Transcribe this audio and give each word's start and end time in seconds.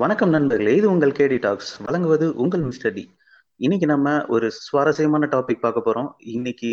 வணக்கம் 0.00 0.32
நண்பர்களே 0.34 0.72
இது 0.76 0.86
உங்கள் 0.90 1.12
கேடி 1.18 1.36
டாக்ஸ் 1.38 1.68
வழங்குவது 1.84 2.26
உங்கள் 2.34 2.60
மிஸ்டர் 2.60 2.92
டி 2.92 3.02
இன்னைக்கு 3.60 3.86
நம்ம 3.86 4.08
ஒரு 4.26 4.46
சுவாரஸ்யமான 4.56 5.28
டாபிக் 5.34 5.62
பார்க்க 5.62 5.84
போறோம். 5.86 6.08
இன்னைக்கு 6.34 6.70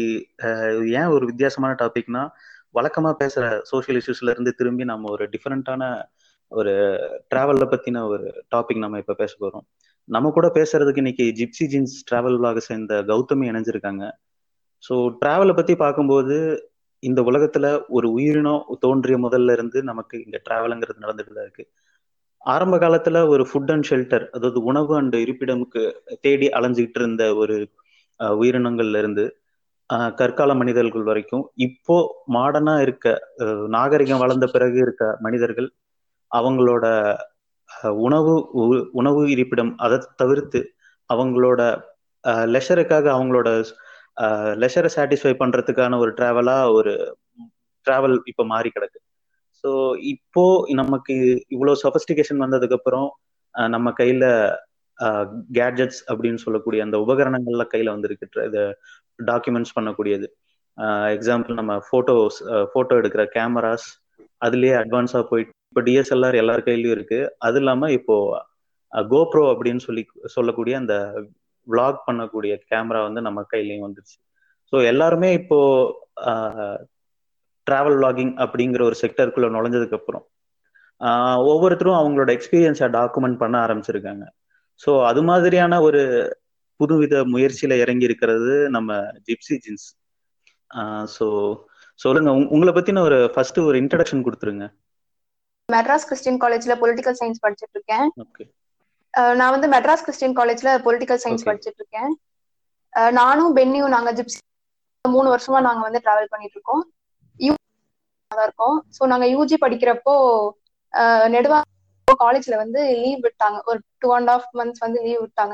ஏன் 0.99 1.12
ஒரு 1.15 1.23
வித்தியாசமான 1.25 1.75
டாபிக்னா 1.81 2.23
வழக்கமா 2.78 3.12
பேசுற 3.21 3.44
சோஷியல் 3.62 3.99
இஷ்யூஸ்ல 3.99 4.33
இருந்து 4.33 4.54
திரும்பி 4.54 4.86
நம்ம 4.91 5.12
ஒரு 5.12 5.28
டிஃபரெண்டான 5.33 5.83
ஒரு 6.51 6.73
டிராவல்ல 7.33 7.67
பத்தின 7.73 8.04
ஒரு 8.08 8.26
டாபிக் 8.55 8.83
நம்ம 8.86 9.01
இப்ப 9.04 9.15
பேச 9.22 9.33
போறோம். 9.44 9.65
நம்ம 10.10 10.31
கூட 10.37 10.49
பேசுறதுக்கு 10.60 11.03
இன்னைக்கு 11.05 11.28
ஜிப்சி 11.40 11.67
ஜீன்ஸ் 11.74 11.96
டிராவல் 12.12 12.37
விலாக 12.40 12.63
சேர்ந்த 12.69 13.01
கௌதமி 13.12 13.47
இணைஞ்சிருக்காங்க. 13.51 14.03
ஸோ 14.83 14.96
டிராவலை 15.24 15.55
பத்தி 15.55 15.76
பார்க்கும்போது 15.76 16.38
இந்த 17.03 17.21
உலகத்துல 17.21 17.66
ஒரு 17.88 18.09
உயிரினம் 18.17 18.66
தோன்றிய 18.80 19.17
முதல்ல 19.27 19.55
இருந்து 19.59 19.80
நமக்கு 19.84 20.17
இங்க 20.26 20.38
டிராவலுங்கிறது 20.49 21.03
நடந்துட்டு 21.05 21.38
தான் 21.38 21.48
இருக்கு. 21.48 21.66
ஆரம்ப 22.45 22.77
காலத்துல 22.77 23.27
ஒரு 23.27 23.44
ஃபுட் 23.44 23.71
அண்ட் 23.71 23.88
ஷெல்டர் 23.90 24.26
அதாவது 24.34 24.59
உணவு 24.63 24.94
அண்ட் 24.98 25.16
இருப்பிடமுக்கு 25.16 25.81
தேடி 26.22 26.48
அலைஞ்சுக்கிட்டு 26.49 26.99
இருந்த 26.99 27.35
ஒரு 27.35 27.55
உயிரினங்கள்ல 28.38 28.98
இருந்து 28.98 29.26
கற்கால 30.16 30.52
மனிதர்கள் 30.54 31.04
வரைக்கும் 31.04 31.44
இப்போ 31.66 31.95
மாடர்னா 32.34 32.76
இருக்க 32.80 33.08
நாகரிகம் 33.70 34.21
வளர்ந்த 34.21 34.48
பிறகு 34.48 34.77
இருக்க 34.77 35.05
மனிதர்கள் 35.20 35.68
அவங்களோட 36.32 36.85
உணவு 38.02 38.34
உ- 38.62 38.88
உணவு 38.91 39.21
இருப்பிடம் 39.30 39.71
அதை 39.80 39.99
தவிர்த்து 40.16 40.62
அவங்களோட 41.10 41.62
லெஷருக்காக 42.48 43.05
அவங்களோட 43.13 43.49
லெஷரை 44.57 44.90
சாட்டிஸ்ஃபை 44.96 45.34
பண்றதுக்கான 45.38 45.98
ஒரு 45.98 46.12
டிராவலா 46.18 46.57
ஒரு 46.71 46.94
டிராவல் 47.85 48.18
இப்போ 48.26 48.44
மாறி 48.46 48.70
கிடக்கு 48.70 48.99
ஸோ 49.63 49.72
இப்போ 50.13 50.44
நமக்கு 50.81 51.16
இவ்வளோ 51.55 51.73
சொபஸ்டிகேஷன் 51.84 52.44
வந்ததுக்கு 52.45 52.77
அப்புறம் 52.80 53.08
நம்ம 53.76 53.88
கையில 53.99 54.26
கேட்ஜெட்ஸ் 55.58 56.01
அப்படின்னு 56.12 56.40
சொல்லக்கூடிய 56.46 56.82
அந்த 56.85 56.98
உபகரணங்கள்ல 57.05 57.63
கையில 57.73 57.93
வந்திருக்கு. 57.96 58.27
இதை 58.49 58.63
டாக்குமெண்ட்ஸ் 59.29 59.76
பண்ணக்கூடியது. 59.77 60.27
எக்ஸாம்பிள் 61.15 61.60
நம்ம 61.62 61.73
ஃபோட்டோஸ் 61.88 62.38
ஃபோட்டோ 62.71 62.93
எடுக்கிற 63.01 63.23
கேமராஸ் 63.35 63.88
அதுலயே 64.45 64.75
அட்வான்ஸா 64.83 65.21
போயிட்டு 65.31 65.53
இப்போ 65.71 65.81
டிஎஸ்எல்ஆர் 65.88 66.38
எல்லார் 66.41 66.67
கையிலயும் 66.67 66.95
இருக்கு. 66.97 67.19
அது 67.47 67.59
இல்லாம 67.61 67.89
இப்போ 67.97 68.16
கோப்ரோ 68.93 69.43
அப்படின்னு 69.53 69.81
சொல்லி 69.88 70.03
சொல்லக்கூடிய 70.35 70.73
அந்த 70.81 70.95
விளாக் 71.67 71.99
பண்ணக்கூடிய 72.07 72.53
கேமரா 72.71 73.01
வந்து 73.07 73.21
நம்ம 73.27 73.39
கையிலயும் 73.53 73.85
வந்துருச்சு. 73.88 74.17
ஸோ 74.73 74.75
எல்லாருமே 74.91 75.29
இப்போ 75.39 75.59
டிராவல் 77.72 77.97
vlogging 78.00 78.31
அப்படிங்கிற 78.45 78.81
ஒரு 78.83 78.95
செக்டருக்குள்ள 79.02 79.50
நுழைஞ்சதுக்கு 79.56 79.94
அப்புறம் 79.94 80.28
ஒவ்வொருத்தரும் 81.45 81.94
அவங்களோட 81.94 82.30
எக்ஸ்பீரியன்ஸை 82.30 82.88
டாக்குமெண்ட் 82.89 83.38
பண்ண 83.38 83.66
ஆரம்பிச்சிருக்காங்க. 83.66 84.23
ஸோ 84.83 85.06
அது 85.06 85.23
மாதிரியான 85.23 85.81
ஒரு 85.81 86.02
புதுவித 86.80 87.23
முயற்சியில 87.25 87.78
இறங்கி 87.78 88.03
இருக்கிறது 88.03 88.69
நம்ம 88.69 88.94
ஜிப்சி 88.94 89.59
ஜின்ஸ் 89.66 89.88
ஸோ 91.19 91.28
சொல்லுங்க 91.95 92.31
உங்க- 92.31 92.50
உங்களை 92.50 92.73
பத்தின 92.73 93.00
ஒரு 93.00 93.31
ஃபர்ஸ்ட் 93.34 93.59
ஒரு 93.59 93.80
இன்ட்ரடக்ஷன் 93.80 94.25
கொடுத்துருங்க. 94.28 94.66
மெட்ராஸ் 95.72 96.08
கிறிஸ்டியன் 96.09 96.39
காலேஜ்ல 96.39 96.73
பொலிட்டிக்கல் 96.81 97.16
சயின்ஸ் 97.19 97.41
படிச்சிட்டு 97.44 97.73
இருக்கேன். 97.73 98.11
நான் 99.36 99.59
வந்து 99.59 99.69
மெட்ராஸ் 99.69 100.03
கிறிஸ்டியன் 100.06 100.36
காலேஜ்ல 100.36 100.69
பொலிட்டிக்கல் 100.86 101.19
சயின்ஸ். 101.23 101.45
படிச்சிட்டு 101.45 101.80
இருக்கேன். 101.81 102.19
நானும் 103.11 103.56
பென்னியும் 103.56 103.88
நாங்க 103.88 104.14
ஜிப்சி 104.14 104.39
மூணு 105.09 105.36
வருஷமா 105.36 105.61
நாங்க 105.61 105.81
வந்து 105.81 106.00
டிராவல் 106.00 106.30
பண்ணிட்டு 106.30 106.56
இருக்கோம். 106.56 106.84
தான் 108.33 108.47
இருக்கோம். 108.47 108.77
ஸோ 108.95 109.05
நாங்க 109.11 109.27
யூஜி 109.33 109.57
படிக்கிறப்போ 109.63 110.15
நெடுவா 111.33 111.59
காலேஜ்ல 112.07 112.55
வந்து 112.59 112.81
லீவ் 112.95 113.21
விட்டாங்க. 113.25 113.57
ஒரு 113.69 113.79
டூ 114.01 114.09
அண்ட் 114.15 114.29
ஆஃப் 114.29 114.49
மந்த்ஸ் 114.59 114.83
வந்து 114.85 114.99
லீவ் 115.05 115.21
விட்டாங்க. 115.23 115.53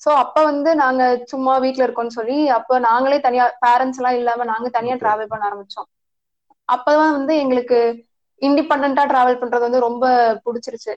ஸோ 0.00 0.10
அப்ப 0.20 0.42
வந்து 0.44 0.70
நாங்க 0.80 1.02
சும்மா 1.32 1.54
வீட்ல 1.64 1.82
இருக்கோம்னு 1.86 2.16
சொல்லி 2.16 2.36
அப்ப 2.58 2.78
நாங்களே 2.86 3.18
தனியா 3.26 3.46
பேரண்ட்ஸ் 3.64 4.00
எல்லாம் 4.00 4.18
இல்லாம 4.20 4.46
நாங்க 4.52 4.68
தனியா 4.76 4.94
Okay. 4.94 5.02
டிராவல் 5.02 5.30
பண்ண 5.32 5.44
ஆரம்பிச்சோம். 5.48 5.88
அப்பதான் 6.68 7.16
வந்து 7.16 7.32
எங்களுக்கு 7.42 7.78
இண்டிபெண்டா 8.42 9.04
டிராவல் 9.10 9.40
பண்றது 9.40 9.66
வந்து 9.66 9.86
ரொம்ப 9.86 10.04
பிடிச்சிருச்சு. 10.44 10.92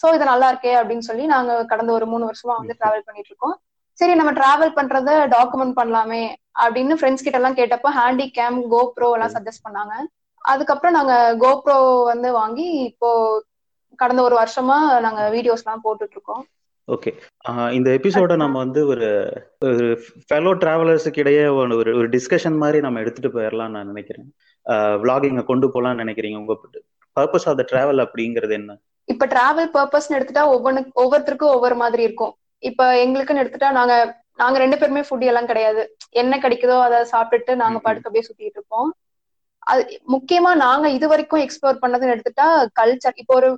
சோ 0.00 0.06
இது 0.16 0.24
நல்லா 0.28 0.48
இருக்கே 0.52 0.72
அப்படின்னு 0.80 1.06
சொல்லி 1.08 1.24
நாங்க 1.32 1.52
கடந்த 1.70 1.90
ஒரு 1.92 2.06
மூணு 2.06 2.24
வருஷமா 2.28 2.54
வந்து. 2.58 2.74
டிராவல் 2.78 3.06
பண்ணிட்டு 3.06 3.30
இருக்கோம். 3.32 3.56
சரி 3.98 4.14
நம்ம 4.14 4.32
டிராவல் 4.38 4.76
பண்றத 4.78 5.10
டாக்குமெண்ட் 5.34 5.78
பண்ணலாமே 5.78 6.22
அப்படின்னு 6.56 6.98
ஃப்ரெண்ட்ஸ் 6.98 7.24
கிட்ட 7.24 7.40
எல்லாம் 7.40 7.58
கேட்டப்போ 7.58 7.90
ஹேண்டி 7.98 8.26
கேம் 8.38 8.58
கோப்ரோ 8.72 9.08
எல்லாம். 9.16 9.34
சஜஸ்ட் 9.36 9.66
பண்ணாங்க. 9.66 9.94
அதுக்கப்புறம் 10.46 10.92
நாங்க 10.92 11.36
கோப்ரோ 11.38 12.02
வந்து 12.04 12.32
வாங்கி 12.32 12.72
இப்போ 12.72 13.08
கடந்த 13.96 14.22
ஒரு 14.22 14.36
வருஷமா 14.36 15.00
நாங்க 15.00 15.30
வீடியோஸ் 15.30 15.64
எல்லாம் 15.64 15.82
போட்டுட்டு 15.84 16.10
இருக்கோம் 16.10 16.46
ஓகே 16.92 17.70
இந்த 17.70 17.90
எபிசோட 17.90 18.36
நம்ம 18.36 18.58
வந்து 18.58 18.86
ஒரு 18.86 19.32
ஒரு 19.60 20.00
ஃபெலோ 20.26 20.52
டிராவலர்ஸுக்கு 20.58 21.18
இடையே 21.18 21.46
ஒரு 21.46 21.68
ஒரு- 21.68 22.10
டிஸ்கஷன் 22.10 22.56
மாதிரி 22.56 22.80
நம்ம 22.80 23.00
எடுத்துட்டு 23.00 23.38
போயிடலாம் 23.38 23.68
நான் 23.68 23.86
நினைக்கிறேன். 23.86 24.34
விளாகிங்க 24.70 25.44
கொண்டு 25.44 25.68
போகலாம்னு 25.68 26.02
நினைக்கிறீங்க? 26.02 26.36
உங்க 26.36 26.56
பர்பஸ் 27.20 27.48
ஆஃப் 27.48 27.56
த 27.56 27.64
டிராவல் 27.72 28.06
அப்படிங்கிறது 28.06 28.50
என்ன? 28.50 28.78
இப்ப 29.04 29.26
டிராவல் 29.26 29.76
பர்பஸ்னு 29.76 30.12
எடுத்துட்டா 30.12 30.44
ஒவ்வொன்னு 30.44 30.86
ஒவ்வொருத்தருக்கும் 30.96 31.54
ஒவ்வொரு 31.54 31.74
மாதிரி 31.74 32.02
இருக்கும். 32.02 32.34
இப்ப 32.58 32.94
எங்களுக்குன்னு 33.06 33.42
எடுத்துட்டா 33.42 33.70
நாங்க 33.70 34.22
நாங்க 34.36 34.58
ரெண்டு 34.58 34.78
பேருமே 34.78 35.00
ஃபுட் 35.00 35.24
எல்லாம் 35.24 35.46
கிடையாது. 35.46 35.96
என்ன 36.10 36.38
கிடைக்குதோ 36.38 36.80
அதை 36.80 36.98
சாப்பிட்டுட்டு 37.00 37.54
நாங்க 37.54 37.78
ம்ம். 37.78 37.82
பாட்டுக்கு 37.82 38.08
அப்படியே 38.08 38.24
சுத்திட்டு 38.28 38.54
இருப்போம். 38.56 38.94
அது 39.66 39.82
முக்கியமா 40.14 40.50
நாங்க 40.64 40.86
இது 40.90 41.06
வரைக்கும் 41.08 41.44
எக்ஸ்ப்ளோர் 41.44 41.82
பண்ணதுன்னு 41.82 42.14
எடுத்துட்டா 42.14 42.46
கல்ச்சர் 42.80 43.20
இப்போ 43.22 43.34
ஒரு 43.34 43.50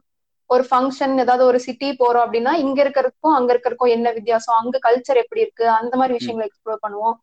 ஒரு 0.50 0.64
ஃபங்க்ஷன் 0.69 1.14
ஏதாவது 1.19 1.44
ஒரு 1.44 1.58
சிட்டி 1.60 1.88
போறோம் 1.92 2.24
அப்படின்னா 2.26 2.52
இங்க 2.64 2.78
இருக்கிறதுக்கும் 2.84 3.34
அங்க 3.36 3.50
இருக்கிறதுக்கும் 3.54 3.94
என்ன 3.96 4.10
வித்தியாசம்? 4.12 4.58
அங்க 4.60 4.76
கல்ச்சர் 4.86 5.22
எப்படி 5.22 5.41
இருக்கு? 5.41 5.64
அந்த 5.80 5.94
மாதிரி 5.96 6.16
விஷயங்களை 6.19 6.46
எக்ஸ்ப்ளோர் 6.48 6.84
பண்ணுவோம். 6.84 7.16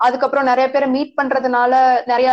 அதுக்கப்புறம் 0.00 0.44
நிறைய 0.44 0.66
பேரை 0.70 0.86
மீட் 0.90 1.16
பண்றதுனால 1.18 1.72
நிறைய 2.06 2.30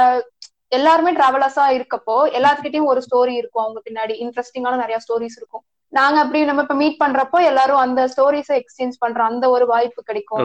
எல்லாருமே 0.71 1.11
டிராவலர்ஸா 1.11 1.65
இருக்கப்போ 1.77 2.15
எல்லாத்துக்கிட்டையும் 2.37 2.89
ஒரு 2.91 3.01
ஸ்டோரி 3.07 3.33
இருக்கும் 3.41 3.63
அவங்க 3.65 3.79
பின்னாடி. 3.87 4.13
இன்ட்ரெஸ்டிங்கான 4.23 4.79
நிறைய 4.83 4.97
ஸ்டோரிஸ் 5.05 5.37
இருக்கும். 5.37 5.63
நாங்க 5.93 6.17
அப்படி 6.19 6.39
நம்ம 6.45 6.61
இப்ப 6.61 6.75
மீட் 6.75 7.01
பண்றப்போ 7.03 7.37
எல்லாரும் 7.51 7.83
அந்த 7.85 8.01
ஸ்டோரிஸை 8.13 8.55
எக்ஸ்சேஞ்ச் 8.61 8.97
பண்ற 8.99 9.19
அந்த 9.23 9.45
ஒரு 9.49 9.65
வாய்ப்பு 9.65 10.01
கிடைக்கும். 10.03 10.41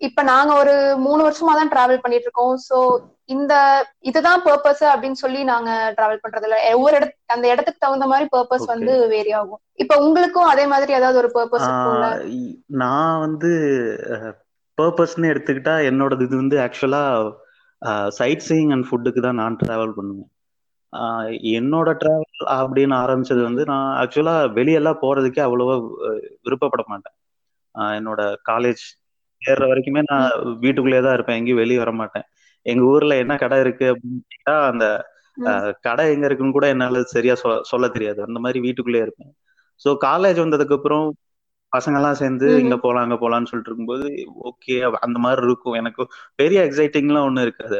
இப்ப 0.00 0.22
நாங்க 0.22 0.52
ஒரு 0.54 0.74
மூணு 1.06 1.20
வருஷமா 1.26 1.52
தான் 1.54 1.72
டிராவல் 1.74 2.02
பண்ணிட்டு 2.04 2.26
இருக்கோம். 2.28 2.54
சோ 2.68 2.76
இந்த 3.30 3.54
இதுதான் 4.08 4.40
பர்பஸ் 4.46 4.82
அப்படின்னு 4.92 5.18
சொல்லி 5.22 5.40
நாங்க 5.50 5.70
டிராவல் 5.96 6.22
பண்றது 6.22 6.46
இல்ல 6.48 6.56
ஒவ்வொரு 6.76 6.94
இடத்து 6.98 7.34
அந்த 7.34 7.46
இடத்துக்கு 7.52 7.84
தகுந்த 7.84 8.06
மாதிரி 8.12 8.26
பர்பஸ். 8.34 8.66
வந்து 8.72 8.94
வேரி 9.14 9.32
ஆகும் 9.40 9.62
இப்ப 9.82 9.96
உங்களுக்கும் 10.06 10.50
அதே 10.52 10.64
மாதிரி 10.72 10.92
ஏதாவது 10.98 11.20
ஒரு 11.22 11.30
பர்பஸ் 11.36 11.68
நான் 12.82 13.22
வந்து 13.26 13.50
பர்பஸ்ன்னு 14.78 15.30
எடுத்துக்கிட்டா 15.32 15.76
என்னோடது 15.90 16.26
இது 16.28 16.36
வந்து 16.42 16.58
ஆக்சுவலா 16.66 17.04
சைட் 18.18 18.46
சீயிங் 18.48 18.72
அண்ட் 18.74 18.86
ஃபுட்டுக்கு 18.88 19.20
தான் 19.26 19.40
நான் 19.42 19.58
டிராவல் 19.62 19.96
பண்ணுவேன். 19.98 20.30
என்னோட 21.58 21.88
டிராவல் 22.00 22.46
அப்படின்னு 22.58 22.94
ஆரம்பிச்சது 23.02 23.42
வந்து 23.48 23.62
நான் 23.72 23.88
ஆக்சுவலா 24.02 24.34
வெளியெல்லாம் 24.58 25.02
போறதுக்கே 25.04 25.42
அவ்வளவா 25.46 25.76
விருப்பப்பட 26.46 26.82
மாட்டேன். 26.92 27.16
என்னோட 27.98 28.20
காலேஜ் 28.50 28.84
ஏறுற 29.42 29.66
வரைக்குமே 29.70 30.02
நான் 30.12 30.26
வீட்டுக்குள்ளேயே 30.64 31.02
தான் 31.06 31.16
இருப்பேன். 31.18 31.38
எங்கேயும் 31.40 31.62
வெளியே 31.62 31.80
வர 31.84 31.92
மாட்டேன். 32.00 32.26
எங்க 32.66 32.82
ஊர்ல 32.92 33.14
என்ன 33.22 33.34
கடை 33.42 33.58
இருக்கு 33.60 33.86
அப்படின்னு 33.92 34.22
கேட்டா 34.34 34.54
அந்த 34.70 34.86
கடை 35.86 36.04
எங்க 36.14 36.24
இருக்குன்னு 36.28 36.56
கூட 36.56 36.66
என்னால 36.68 37.02
சரியா 37.14 37.34
சொல்ல 37.70 37.86
தெரியாது. 37.88 38.20
அந்த 38.28 38.38
மாதிரி 38.44 38.58
வீட்டுக்குள்ளேயே 38.60 39.04
இருப்பேன். 39.06 39.32
ஸோ 39.80 39.90
காலேஜ் 40.06 40.38
வந்ததுக்கு 40.42 40.76
அப்புறம் 40.78 41.06
பசங்க 41.72 41.98
எல்லாம் 42.00 42.18
சேர்ந்து. 42.20 42.46
இங்க 42.62 42.76
போலாம் 42.78 43.04
அங்க 43.06 43.16
போலாம்னு 43.16 43.50
சொல்லிட்டு 43.50 43.70
இருக்கும்போது 43.70 44.06
ஓகே 44.50 44.76
அந்த 45.00 45.18
மாதிரி 45.18 45.46
இருக்கும். 45.46 45.78
எனக்கு 45.80 46.02
பெரிய 46.36 46.60
எக்ஸைட்டிங்லாம் 46.68 47.26
ஒண்ணும் 47.28 47.46
இருக்காது. 47.46 47.78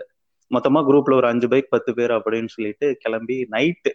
மொத்தமா 0.51 0.81
குரூப்ல 0.87 1.17
ஒரு 1.17 1.29
அஞ்சு 1.29 1.49
பைக் 1.49 1.73
பத்து 1.75 1.91
பேர் 1.95 2.13
அப்படின்னு 2.19 2.51
சொல்லிட்டு 2.55 2.87
கிளம்பி 3.05 3.37
நைட்டு 3.51 3.93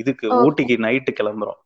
இதுக்கு. 0.00 0.26
ஊட்டிக்கு 0.44 0.76
நைட்டு 0.86 1.12
கிளம்புறோம். 1.20 1.60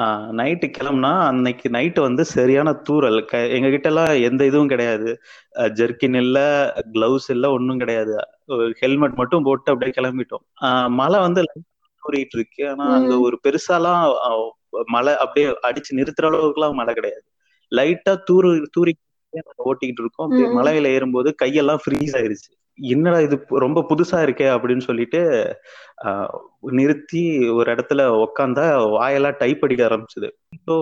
நைட்டு 0.00 0.72
கிளம்புனா 0.78 1.18
அன்னைக்கு 1.18 1.68
நைட்டு 1.68 2.00
வந்து 2.00 2.24
சரியான 2.24 2.82
தூறல். 2.90 3.24
க- 3.24 3.46
எங்க 3.46 3.68
கிட்ட 3.68 3.88
எல்லாம் 3.88 4.22
எந்த 4.22 4.46
இதுவும் 4.46 4.68
கிடையாது. 4.68 5.18
ஜெர்கின் 5.54 6.16
இல்ல 6.16 6.72
கிளவுஸ் 6.92 7.28
இல்ல 7.28 7.50
ஒன்றும் 7.50 7.78
கிடையாது. 7.78 8.16
ஹெல்மெட் 8.78 9.14
மட்டும் 9.14 9.42
போட்டு 9.42 9.72
அப்படியே 9.72 9.92
கிளம்பிட்டோம். 9.96 10.88
மழை 10.88 11.20
வந்து 11.20 11.42
தூறிட்டு 11.72 12.26
இருக்கு. 12.32 12.70
ஆனா 12.70 12.84
அங்க. 12.92 13.14
ஒரு 13.20 13.40
பெருசாலாம் 13.48 14.14
மழை 14.68 15.16
அப்படியே 15.16 15.46
அடிச்சு 15.46 15.94
நிறுத்துற 15.94 16.22
அளவுக்குலாம் 16.22 16.72
மழை 16.72 16.94
கிடையாது. 16.94 17.24
லைட்டா 17.70 18.18
தூரு 18.32 18.66
தூரி 18.80 18.92
ஓட்டிக்கிட்டு 19.64 20.00
இருக்கோம். 20.00 20.30
அப்படியே. 20.30 20.48
மலையில 20.56 20.84
ஏறும்போது 20.84 21.34
கையெல்லாம் 21.44 21.78
ஃப்ரீஸ் 21.86 22.16
ஆயிருச்சு. 22.16 22.61
என்னடா 22.78 23.18
இது 23.20 23.36
ரொம்ப 23.64 23.80
புதுசா 23.90 24.18
இருக்கே 24.26 24.46
அப்படின்னு 24.54 24.84
சொல்லிட்டு 24.86 25.20
நிறுத்தி 26.72 27.22
ஒரு 27.50 27.68
இடத்துல 27.74 28.02
உக்காந்தா 28.24 28.64
வாயெல்லாம் 28.94 29.38
டைப் 29.38 29.64
அடிக்க 29.66 29.82
ஆரம்பிச்சது. 29.88 30.28
ஸோ 30.66 30.74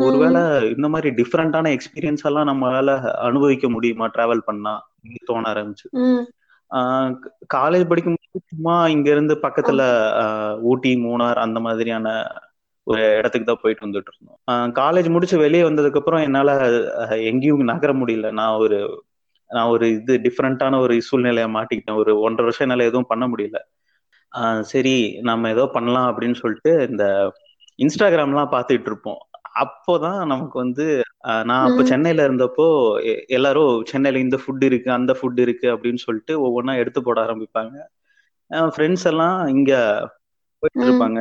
ஒருவேளை 0.00 0.42
இந்த 0.74 0.88
மாதிரி 0.88 1.10
டிஃப்ரெண்டான 1.20 1.72
எக்ஸ்பீரியன்ஸ் 1.76 2.26
எல்லாம் 2.30 2.50
நம்மளால 2.50 2.92
அனுபவிக்க 3.28 3.68
முடியுமா 3.68 4.08
டிராவல் 4.16 4.46
பண்ணா? 4.48 4.74
தோண 5.28 5.42
ஆரம்பிச்சு. 5.52 5.88
காலேஜ் 7.54 7.90
படிக்கும்போது 7.90 8.40
சும்மா 8.52 8.74
இங்க 8.88 9.08
இருந்து 9.10 9.34
பக்கத்துல 9.46 9.82
ஊட்டி 10.70 10.92
மூணார் 11.06 11.44
அந்த 11.46 11.58
மாதிரியான 11.60 12.08
ஒரு 12.86 13.02
இடத்துக்கு 13.18 13.46
தான் 13.46 13.62
போயிட்டு 13.62 13.86
வந்துட்டு 13.86 14.10
இருந்தோம். 14.12 14.38
காலேஜ் 14.80 15.08
முடிச்சு 15.08 15.36
வெளியே 15.38 15.62
வந்ததுக்கு 15.68 16.00
அப்புறம் 16.00 16.24
என்னால 16.28 16.50
எங்கேயும் 17.30 17.70
நகர 17.72 17.92
முடியல. 18.00 18.28
நான் 18.40 18.60
ஒரு 18.64 18.78
நான் 19.50 19.72
ஒரு 19.74 19.86
இது 19.90 20.14
டிஃப்ரெண்டான 20.24 20.80
ஒரு 20.80 20.94
சூழ்நிலையை 21.02 21.48
மாட்டிக்கிட்டேன். 21.54 22.00
ஒரு 22.02 22.12
ஒன்றரை 22.20 22.44
வருஷம் 22.46 22.66
என்னால 22.66 22.88
எதுவும் 22.90 23.10
பண்ண 23.12 23.24
முடியல. 23.28 23.58
சரி 24.62 24.96
நம்ம 25.20 25.50
ஏதோ 25.50 25.64
பண்ணலாம் 25.66 26.08
அப்படின்னு 26.10 26.34
சொல்லிட்டு 26.34 26.72
இந்த 26.90 27.04
இன்ஸ்டாகிராம்லாம் 27.78 28.52
பார்த்துட்டு 28.54 28.88
இருப்போம். 28.90 29.20
அப்போதான் 29.62 30.18
நமக்கு 30.26 30.56
வந்து 30.58 30.84
நான் 31.48 31.64
அப்போ 31.68 31.82
சென்னையில 31.84 32.26
இருந்தப்போ 32.28 32.66
எல்லாரும் 33.26 33.74
சென்னையில 33.84 34.22
இந்த 34.22 34.36
ஃபுட் 34.42 34.64
இருக்கு 34.64 34.90
அந்த 34.92 35.12
ஃபுட் 35.18 35.40
இருக்கு 35.40 35.66
அப்படின்னு 35.74 36.02
சொல்லிட்டு 36.06 36.34
ஒவ்வொன்றா 36.44 36.74
எடுத்து 36.76 37.00
போட 37.02 37.20
ஆரம்பிப்பாங்க. 37.26 37.74
ஃப்ரெண்ட்ஸ் 38.74 39.06
எல்லாம் 39.10 39.38
இங்க 39.56 39.72
போயிட்டு 40.62 40.86
இருப்பாங்க. 40.86 41.20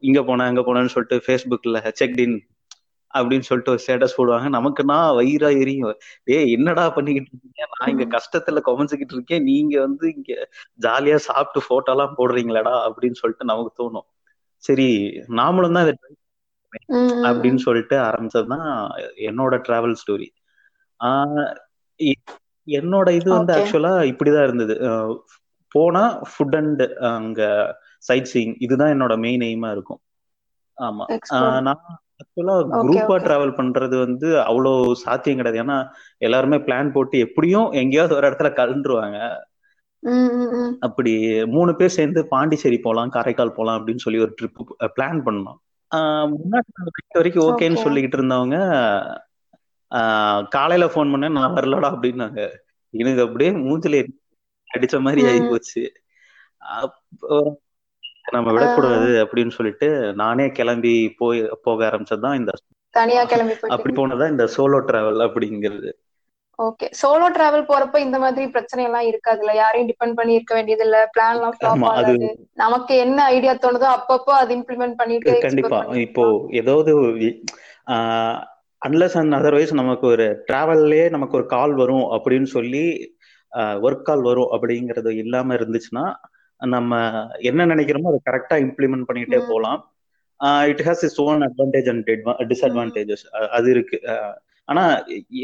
இங்க 0.00 0.20
போனா 0.22 0.46
எங்க 0.46 0.62
போனேன்னு 0.66 0.94
சொல்லிட்டு 0.94 1.18
ஃபேஸ்புக்ல 1.26 1.80
செக்டின் 2.00 2.36
அப்படின்னு 3.14 3.46
சொல்லிட்டு 3.48 3.72
ஒரு 3.74 3.82
ஸ்டேட்டஸ் 3.84 4.16
போடுவாங்க. 4.18 4.48
நமக்குன்னா 4.56 4.98
வயிறா 5.18 5.48
எரியும். 5.62 5.96
ஏ 6.34 6.38
என்னடா 6.50 6.84
பண்ணிக்கிட்டு 6.96 7.30
இருக்கீங்க? 7.32 7.62
நான் 7.74 7.92
இங்க 7.94 8.06
கஷ்டத்துல 8.16 8.62
குறைஞ்சுக்கிட்டு 8.68 9.16
இருக்கேன். 9.18 9.42
நீங்க 9.42 9.74
வந்து 9.80 10.06
இங்க 10.16 10.32
ஜாலியா 10.80 11.18
சாப்பிட்டு 11.28 11.68
போட்டோ 11.68 11.92
எல்லாம் 11.94 12.16
போடுறீங்களாடா 12.18 12.74
அப்படின்னு 12.88 13.20
சொல்லிட்டு 13.22 13.50
நமக்கு 13.52 13.72
தோணும். 13.80 14.08
சரி 14.64 14.88
நாமளும் 15.40 15.76
தான் 15.78 15.90
அப்படின்னு 17.28 17.60
சொல்லிட்டு 17.64 17.96
ஆரம்பிச்சதுதான் 18.08 18.68
என்னோட 19.28 19.54
டிராவல் 19.66 20.00
ஸ்டோரி 20.02 20.28
என்னோட 22.68 23.08
இது 23.10 23.28
வந்து 23.30 23.52
ஆக்சுவலா 23.54 23.92
இப்படிதான் 24.10 24.46
இருந்தது. 24.48 24.74
போனா 25.74 26.02
ஃபுட் 26.30 26.56
அண்ட் 26.56 26.82
அங்க 27.10 27.40
சைட் 28.06 28.30
சீயிங் 28.32 28.54
இதுதான் 28.58 28.92
என்னோட 28.94 29.14
மெயின் 29.18 29.44
எய்மா 29.48 29.70
இருக்கும். 29.70 30.00
ஆமா. 30.78 31.04
நான் 31.66 31.82
ஆக்சுவலா 32.36 32.54
குரூப்பா 32.84 33.16
டிராவல் 33.24 33.56
பண்றது 33.58 33.96
வந்து 34.04 34.28
அவ்வளவு 34.40 34.94
சாத்தியம் 35.02 35.38
கிடையாது. 35.38 35.58
ஏன்னா 35.64 35.76
எல்லாருமே 36.26 36.56
பிளான் 36.66 36.90
போட்டு 36.92 37.16
எப்படியும் 37.26 37.68
எங்கேயாவது 37.80 38.16
ஒரு 38.16 38.26
இடத்துல 38.30 38.48
கலந்துருவாங்க. 38.56 39.18
அப்படி 40.86 41.12
மூணு 41.54 41.72
பேர் 41.76 41.94
சேர்ந்து 41.96 42.20
பாண்டிச்சேரி 42.32 42.78
போலாம் 42.86 43.12
காரைக்கால் 43.16 43.56
போலாம் 43.58 43.78
அப்படின்னு 43.78 44.04
சொல்லி 44.04 44.20
ஒரு 44.24 44.32
ட்ரிப் 44.38 44.58
பிளான் 44.96 45.20
பண்ணோம். 45.28 45.58
முன்னாடி 46.34 47.16
வரைக்கும் 47.18 47.46
ஓகேன்னு 47.48 47.84
சொல்லிக்கிட்டு 47.84 48.18
இருந்தவங்க 48.18 48.58
காலையில 50.56 50.84
போன் 50.94 51.12
பண்ண 51.12 51.32
நான் 51.38 51.56
வரலடா 51.56 51.88
அப்படின்னாங்க. 51.94 52.40
எனக்கு 52.94 53.24
அப்படியே 53.26 53.50
மூஞ்சில 53.64 54.02
அடிச்ச 54.70 54.96
மாதிரி 55.06 55.22
ஆகி 55.30 55.42
போச்சு 55.50 55.82
நம்ம 58.24 58.52
விடக்கூடாது 58.52 59.10
அப்படின்னு 59.24 59.56
சொல்லிட்டு 59.56 59.88
நானே 60.14 60.46
கிளம்பி 60.48 60.94
போய் 61.18 61.40
போக 61.62 61.84
ஆரம்பிச்சதுதான் 61.88 62.38
இந்த 62.38 62.52
தனியா 62.94 63.24
கிளம்பி 63.24 63.54
அப்படி 63.74 63.94
போனதான் 63.94 64.30
இந்த 64.30 64.44
சோலோ 64.56 64.78
டிராவல் 64.88 65.24
அப்படிங்கிறது. 65.26 65.90
ஓகே 66.58 66.86
சோலோ 67.00 67.28
டிராவல் 67.36 67.68
போறப்ப 67.70 67.96
இந்த 67.98 68.18
மாதிரி 68.18 68.44
பிரச்சனை 68.48 68.84
எல்லாம் 68.84 69.06
இருக்காதுல்ல? 69.10 69.54
யாரையும் 69.54 69.88
டிபெண்ட் 69.90 70.14
பண்ணி 70.14 70.34
இருக்க 70.34 70.54
வேண்டியது 70.54 70.84
இல்ல 70.84 70.98
பிளான் 71.16 71.34
எல்லாம் 71.34 72.36
நமக்கு 72.54 72.96
என்ன 72.96 73.24
ஐடியா 73.24 73.54
தோணுதோ 73.54 73.88
அப்பப்போ 73.96 74.32
அது 74.32 74.56
இம்ப்ளிமெண்ட் 74.56 74.96
பண்ணிட்டு 74.96 75.34
கண்டிப்பா. 75.40 75.80
இப்போ 75.96 76.24
ஏதாவது 76.50 76.92
அன்லஸ் 78.82 79.16
அண்ட் 79.16 79.34
அதர்வைஸ் 79.34 79.72
நமக்கு 79.72 80.06
ஒரு 80.06 80.44
டிராவல்லே 80.48 81.10
நமக்கு 81.10 81.36
ஒரு 81.36 81.46
கால் 81.46 81.74
வரும் 81.74 82.06
அப்படின்னு 82.10 82.42
சொல்லி 82.42 82.84
ஒர்க் 83.82 84.02
கால் 84.02 84.22
வரும் 84.22 84.52
அப்படிங்கறது 84.52 85.10
இல்லாம 85.16 85.54
இருந்துச்சுன்னா 85.54 86.04
நம்ம 86.60 87.00
என்ன 87.50 87.66
நினைக்கிறோமோ 87.72 88.10
அதை 88.12 88.20
கரெக்டா 88.30 88.56
இம்ப்ளிமெண்ட் 88.66 89.08
பண்ணிட்டே 89.08 89.40
போகலாம். 89.50 89.80
It 90.72 90.82
has 90.86 91.04
its 91.08 91.20
own 91.26 91.44
advantage 91.48 91.88
and 91.92 92.10
disadvantages 92.50 93.24
அது 93.58 93.68
இருக்கு. 93.74 93.98
ஆனா 94.68 94.82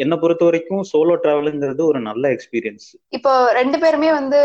என்ன 0.04 0.14
பொறுத்த 0.20 0.42
வரைக்கும் 0.48 0.82
சோலோ 0.90 1.14
டிராவலுங்கிறது 1.24 1.82
ஒரு 1.90 2.00
நல்ல 2.08 2.24
எக்ஸ்பீரியன்ஸ் 2.36 2.86
இப்போ 3.16 3.32
ரெண்டு 3.60 3.78
பேருமே 3.82 4.10
வந்து 4.18 4.38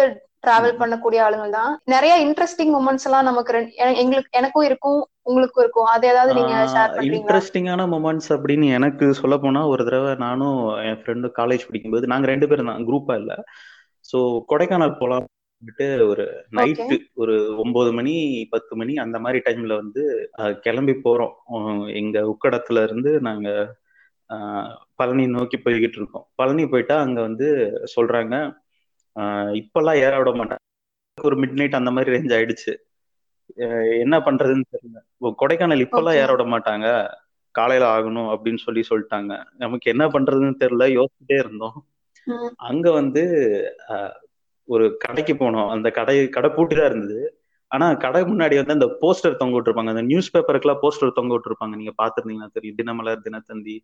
டிராவல் 0.45 0.79
பண்ணக்கூடிய 0.79 1.19
ஆளுங்க 1.25 1.45
தான். 1.59 1.71
நிறைய 1.93 2.15
இன்ட்ரெஸ்டிங் 2.23 2.73
மூமெண்ட்ஸ் 2.73 3.05
எல்லாம் 3.07 3.27
நமக்கு 3.29 3.61
எங்களுக்கு 4.01 4.37
எனக்கும் 4.39 4.65
இருக்கும் 4.69 4.99
உங்களுக்கும் 5.29 5.63
இருக்கும். 5.63 5.87
அது 5.93 6.05
ஏதாவது 6.11 6.33
நீங்க 6.39 6.55
ஷேர் 6.73 6.91
இன்ட்ரெஸ்டிங்கான 7.09 7.85
மூமெண்ட்ஸ் 7.93 8.29
அப்படின்னு 8.35 8.67
எனக்கு 8.79 9.05
சொல்ல 9.21 9.37
போனா 9.45 9.61
ஒரு 9.73 9.85
தடவை 9.87 10.11
நானும் 10.25 10.59
என் 10.89 10.99
ஃப்ரெண்டு 11.03 11.29
காலேஜ் 11.39 11.65
படிக்கும்போது 11.69 12.11
நாங்க 12.13 12.27
ரெண்டு 12.33 12.49
பேரும் 12.51 12.69
தான் 12.71 12.85
குரூப்பா 12.89 13.15
இல்ல. 13.21 13.33
சோ 14.09 14.19
கொடைக்கானல் 14.51 14.99
போலாம். 15.01 15.25
வந்துட்டு 15.61 15.87
ஒரு 16.07 16.23
நைட்டு 16.51 16.95
ஒரு 17.13 17.35
ஒன்பது 17.57 17.91
மணி 17.93 18.13
பத்து 18.49 18.73
மணி 18.75 18.93
அந்த 19.03 19.17
மாதிரி 19.19 19.39
டைம்ல 19.45 19.73
வந்து 19.75 20.03
கிளம்பி 20.61 20.95
போறோம். 21.05 21.33
எங்க 22.01 22.17
உக்கடத்துல 22.33 22.83
இருந்து 22.83 23.11
நாங்க 23.21 23.49
பழனி 24.95 25.25
நோக்கி 25.27 25.57
போய்கிட்டு 25.57 25.99
இருக்கோம். 26.01 26.27
பழனி 26.35 26.63
போயிட்டா 26.67 26.95
அங்க 26.99 27.19
வந்து 27.21 27.47
சொல்றாங்க 27.95 28.35
இப்பெல்லாம் 29.59 29.99
ஏற 30.05 30.13
விட 30.17 30.31
மாட்டாங்க. 30.31 30.63
ஒரு 31.17 31.35
மிட் 31.41 31.57
நைட் 31.59 31.79
அந்த 31.79 31.91
மாதிரி 31.91 32.13
ரேஞ்ச் 32.15 32.35
ஆயிடுச்சு. 32.37 32.73
என்ன 34.03 34.15
பண்றதுன்னு 34.27 34.65
தெரியல. 34.73 34.97
கொடைக்கானல் 35.41 35.83
இப்பெல்லாம் 35.85 36.19
ஏற 36.21 36.29
விட 36.31 36.45
மாட்டாங்க. 36.53 36.87
காலையில 37.55 37.85
ஆகணும் 37.95 38.29
அப்படின்னு 38.33 38.61
சொல்லி 38.63 38.81
சொல்லிட்டாங்க. 38.89 39.33
நமக்கு 39.63 39.91
என்ன 39.93 40.05
பண்றதுன்னு 40.15 40.61
தெரியல. 40.63 40.85
யோசிச்சுட்டே 40.97 41.37
இருந்தோம். 41.43 41.77
அங்க 42.69 42.87
வந்து 42.91 43.23
ஒரு 44.65 44.85
கடைக்கு 44.97 45.33
போனோம். 45.33 45.69
அந்த 45.69 45.91
கடை 45.91 46.29
கடை 46.29 46.49
பூட்டிதான் 46.49 46.89
இருந்தது. 46.91 47.39
ஆனா 47.71 47.93
கடை 47.93 48.21
முன்னாடி 48.21 48.55
வந்து 48.61 48.75
அந்த 48.77 48.87
போஸ்டர் 49.01 49.39
தொங்க 49.41 49.55
விட்டுருப்பாங்க. 49.55 49.93
அந்த 49.93 50.01
நியூஸ் 50.01 50.33
பேப்பருக்குலாம் 50.35 50.81
போஸ்டர் 50.81 51.17
தொங்க 51.19 51.31
விட்டுருப்பாங்க. 51.35 51.75
நீங்க 51.75 51.93
பாத்துருந்தீங்கன்னா 52.01 52.51
தெரியும். 52.53 52.77
தினமலர் 52.81 53.25
தினத்தந்தி. 53.25 53.77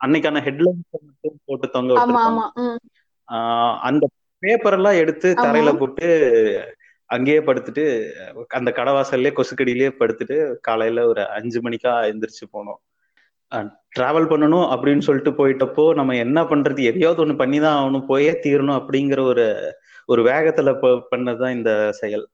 அன்னைக்கான 0.00 0.40
ஹெட்லைன்ஸ் 0.46 0.84
மட்டும் 0.90 1.38
போட்டு 1.44 1.68
தொங்க 1.68 1.92
விட்டுருப்பாங்க. 1.94 2.42
அந்த 3.88 4.04
பேப்பர் 4.38 4.72
எல்லாம் 4.72 5.00
எடுத்து 5.02 5.28
தரையில 5.34 5.70
போட்டு 5.78 6.08
அங்கேயே 7.10 7.40
படுத்துட்டு 7.40 7.84
அந்த 8.48 8.70
கடவாசல்லே 8.76 9.30
கொசுக்கடியிலேயே 9.36 9.90
படுத்துட்டு 10.00 10.36
காலையில 10.60 11.06
ஒரு 11.06 11.22
அஞ்சு 11.28 11.58
மணிக்கா 11.60 11.92
எந்திரிச்சு 12.10 12.44
போனோம். 12.52 12.80
டிராவல் 13.96 14.30
பண்ணணும் 14.30 14.66
அப்படின்னு 14.72 15.06
சொல்லிட்டு 15.06 15.32
போயிட்டப்போ 15.38 15.84
நம்ம 15.94 16.16
என்ன 16.16 16.42
பண்றது? 16.42 16.80
எதையாவது 16.90 17.20
ஒண்ணு 17.24 17.40
பண்ணிதான் 17.42 17.76
ஆகணும். 17.78 18.06
போயே 18.06 18.32
தீரணும் 18.42 18.78
அப்படிங்கிற 18.80 19.20
ஒரு 19.20 19.46
ஒரு 20.08 20.22
வேகத்துல 20.24 20.70
பண்ணதுதான் 21.12 21.56
இந்த 21.58 21.72
செயல். 21.92 22.26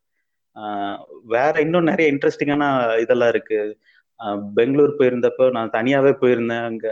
வேற 1.34 1.54
இன்னும் 1.60 1.88
நிறைய 1.90 2.06
இன்ட்ரெஸ்டிங்கான 2.12 2.64
இதெல்லாம் 3.00 3.28
இருக்கு. 3.28 3.60
பெங்களூர் 4.54 4.92
போயிருந்தப்போ 4.98 5.46
நான் 5.50 5.72
தனியாவே 5.72 6.12
போயிருந்தேன் 6.20 6.64
அங்க. 6.64 6.86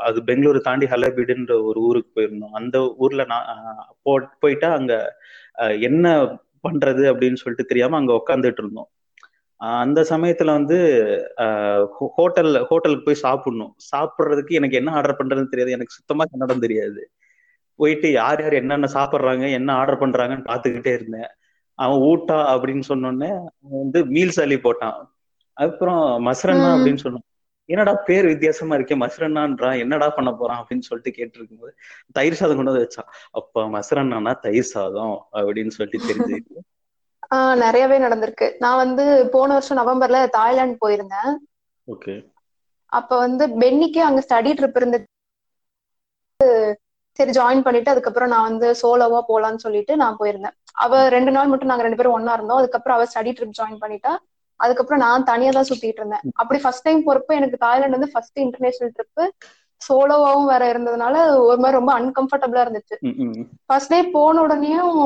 அது 0.00 0.18
பெங்களூர் 0.24 0.58
தாண்டி 0.60 0.86
ஹலபீடுன்ற 0.86 1.52
ஒரு 1.68 1.78
ஊருக்கு 1.80 2.10
போயிருந்தோம். 2.16 2.54
அந்த 2.60 2.76
ஊர்ல 2.96 3.24
நான் 3.24 3.48
போ 4.02 4.12
போயிட்டா 4.40 4.70
அங்க 4.72 4.94
என்ன 5.88 6.06
பண்றது 6.64 7.02
அப்படின்னு 7.12 7.40
சொல்லிட்டு 7.42 7.70
தெரியாம 7.72 7.96
அங்க 7.96 8.12
உட்காந்துட்டு 8.20 8.62
இருந்தோம். 8.62 8.90
அந்த 9.80 10.00
சமயத்துல 10.10 10.50
வந்து 10.58 10.76
ஹோட்டல் 12.16 12.52
ஹோட்டலுக்கு 12.68 13.06
போய் 13.06 13.24
சாப்பிடணும். 13.24 13.72
சாப்பிட்றதுக்கு 13.90 14.58
எனக்கு 14.60 14.76
என்ன 14.76 14.90
ஆர்டர் 14.92 15.18
பண்றதுன்னு 15.20 15.52
தெரியாது. 15.54 15.76
எனக்கு 15.76 15.96
சுத்தமா 15.98 16.24
கன்னடம் 16.30 16.64
தெரியாது. 16.66 17.02
போயிட்டு 17.80 18.08
யார் 18.12 18.40
யார் 18.42 18.52
என்னென்ன 18.52 18.88
சாப்பிட்றாங்க 18.94 19.44
என்ன 19.52 19.72
ஆர்டர் 19.72 20.00
பண்றாங்கன்னு 20.00 20.48
பாத்துக்கிட்டே 20.48 20.92
இருந்தேன். 20.94 21.30
அவன் 21.74 21.98
ஊட்டா 21.98 22.38
அப்படின்னு 22.54 22.82
சொன்னோடனே 22.88 23.30
அவன் 23.30 23.80
வந்து 23.82 24.00
மீல்ஸ் 24.06 24.40
அள்ளி 24.40 24.56
போட்டான். 24.56 25.00
அப்புறம் 25.52 26.26
மசரண்ணா 26.26 26.70
அப்படின்னு 26.74 27.02
சொன்னான். 27.04 27.26
என்னடா 27.64 27.92
பேர் 28.04 28.26
வித்தியாசமா 28.26 28.74
இருக்கே 28.76 28.96
மசரண்ணான்றான் 29.02 29.78
என்னடா 29.78 30.08
பண்ண 30.10 30.30
போறான் 30.32 30.60
அப்படின்னு 30.60 30.86
சொல்லிட்டு 30.88 31.18
கேட்டிருக்கும் 31.18 31.60
போது 31.60 31.74
தயிர் 32.12 32.38
சாதம் 32.40 32.56
கொண்டு 32.56 32.70
வந்து 32.70 32.86
வச்சான். 32.86 33.10
அப்ப 33.30 33.64
மசரண்ணானா 33.68 34.32
தயிர் 34.38 34.72
சாதம் 34.74 35.16
அப்படின்னு 35.32 35.68
சொல்லிட்டு 35.68 36.08
தெரிஞ்சு 36.08 36.38
ஆஹ் 37.34 37.56
நிறையவே 37.56 37.98
நடந்திருக்கு. 37.98 38.46
நான் 38.58 38.76
வந்து 38.76 39.28
போன 39.32 39.52
வருஷம் 39.52 39.80
நவம்பர்ல 39.80 40.28
தாய்லாந்து 40.28 40.76
போயிருந்தேன். 40.84 41.32
ஓகே. 41.86 42.14
அப்ப 42.86 43.18
வந்து 43.18 43.44
பென்னிக்கு 43.58 44.00
அங்க 44.08 44.20
ஸ்டடி 44.28 44.48
ட்ரிப் 44.48 44.76
இருந்து 44.76 44.98
சரி 47.20 47.32
ஜாயின் 47.38 47.64
பண்ணிட்டு 47.66 47.92
அதுக்கப்புறம் 47.92 48.32
நான் 48.34 48.48
வந்து 48.50 48.68
சோலோவா 48.82 49.20
போலான்னு 49.30 49.64
சொல்லிட்டு 49.66 49.92
நான் 50.02 50.18
போயிருந்தேன். 50.20 50.54
அவ 50.84 51.00
ரெண்டு 51.16 51.32
நாள் 51.36 51.50
மட்டும் 51.52 51.70
நாங்க 51.70 51.84
ரெண்டு 51.86 51.98
பேரும் 52.00 52.16
ஒன்னா 52.18 52.34
இருந்தோம். 52.38 52.60
அதுக்கப்புறம் 52.62 52.96
அவ 52.98 53.06
ஸ்டடி 53.12 53.32
ட்ரிப் 53.38 53.56
ஜாயின் 53.60 53.80
பண்ணிட்டா. 53.84 54.12
அதுக்கப்புறம் 54.60 55.02
நான் 55.04 55.28
தனியா 55.30 55.50
தான் 55.56 55.68
சுத்திட்டு 55.70 56.00
இருந்தேன். 56.02 56.24
அப்படி 56.40 56.58
ஃபர்ஸ்ட் 56.62 56.86
டைம் 56.86 57.06
போறப்ப 57.06 57.34
எனக்கு 57.40 57.58
தாய்லாந்து 57.66 57.98
வந்து 57.98 58.12
ஃபர்ஸ்ட் 58.14 58.38
இன்டர்நேஷனல் 58.46 58.92
ட்ரிப் 58.96 59.22
சோலோவாவும் 59.82 60.48
வேற 60.52 60.62
இருந்ததுனால 60.72 61.14
ஒரு 61.48 61.58
மாதிரி 61.62 61.78
ரொம்ப 61.78 61.92
அன்கம்ஃபர்டபுளா 62.00 62.64
இருந்துச்சு. 62.64 62.96
ஃபர்ஸ்ட் 63.68 63.92
டே 63.94 64.00
போன 64.16 64.42
உடனேயும் 64.46 64.98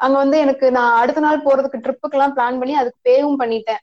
அங்க 0.00 0.16
வந்து 0.22 0.36
எனக்கு 0.38 0.66
நான் 0.76 0.96
அடுத்த 1.00 1.20
நாள் 1.24 1.44
போறதுக்கு 1.44 1.82
ட்ரிப்புக்கு 1.84 2.16
எல்லாம் 2.16 2.34
பிளான் 2.36 2.58
பண்ணி 2.60 2.74
அதுக்கு 2.80 2.98
பேவும் 3.08 3.38
பண்ணிட்டேன். 3.42 3.80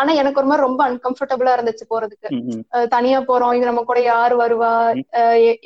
ஆனா 0.00 0.10
எனக்கு 0.20 0.40
ஒரு 0.40 0.48
மாதிரி 0.50 0.66
ரொம்ப 0.66 0.82
அன்கம்ஃபர்டபுளா 0.90 1.52
இருந்துச்சு 1.56 1.84
போறதுக்கு. 1.92 2.28
தனியா 2.94 3.18
போறோம். 3.30 3.54
இது 3.58 3.70
நம்ம 3.70 3.84
கூட 3.90 4.00
யார் 4.08 4.34
வருவா? 4.42 4.72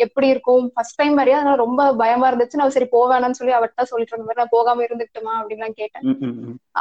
எப்படி 0.06 0.28
இருக்கும்? 0.34 0.64
ஃபர்ஸ்ட் 0.74 0.98
டைம் 1.00 1.16
வரையா 1.20 1.38
அதனால 1.40 1.62
ரொம்ப 1.64 1.90
பயமா 2.02 2.28
இருந்துச்சு. 2.30 2.60
நான் 2.62 2.74
சரி 2.76 2.88
போவேணாம்னு 2.96 3.40
சொல்லி 3.40 3.54
அவட்ட 3.58 3.88
சொல்லிட்டு 3.92 4.14
இருந்த 4.14 4.28
மாதிரி 4.28 4.42
நான் 4.42 4.54
போகாம 4.56 4.84
இருந்துக்கிட்டுமா 4.88 5.34
அப்படின்லாம் 5.40 5.78
கேட்டேன். 5.80 6.06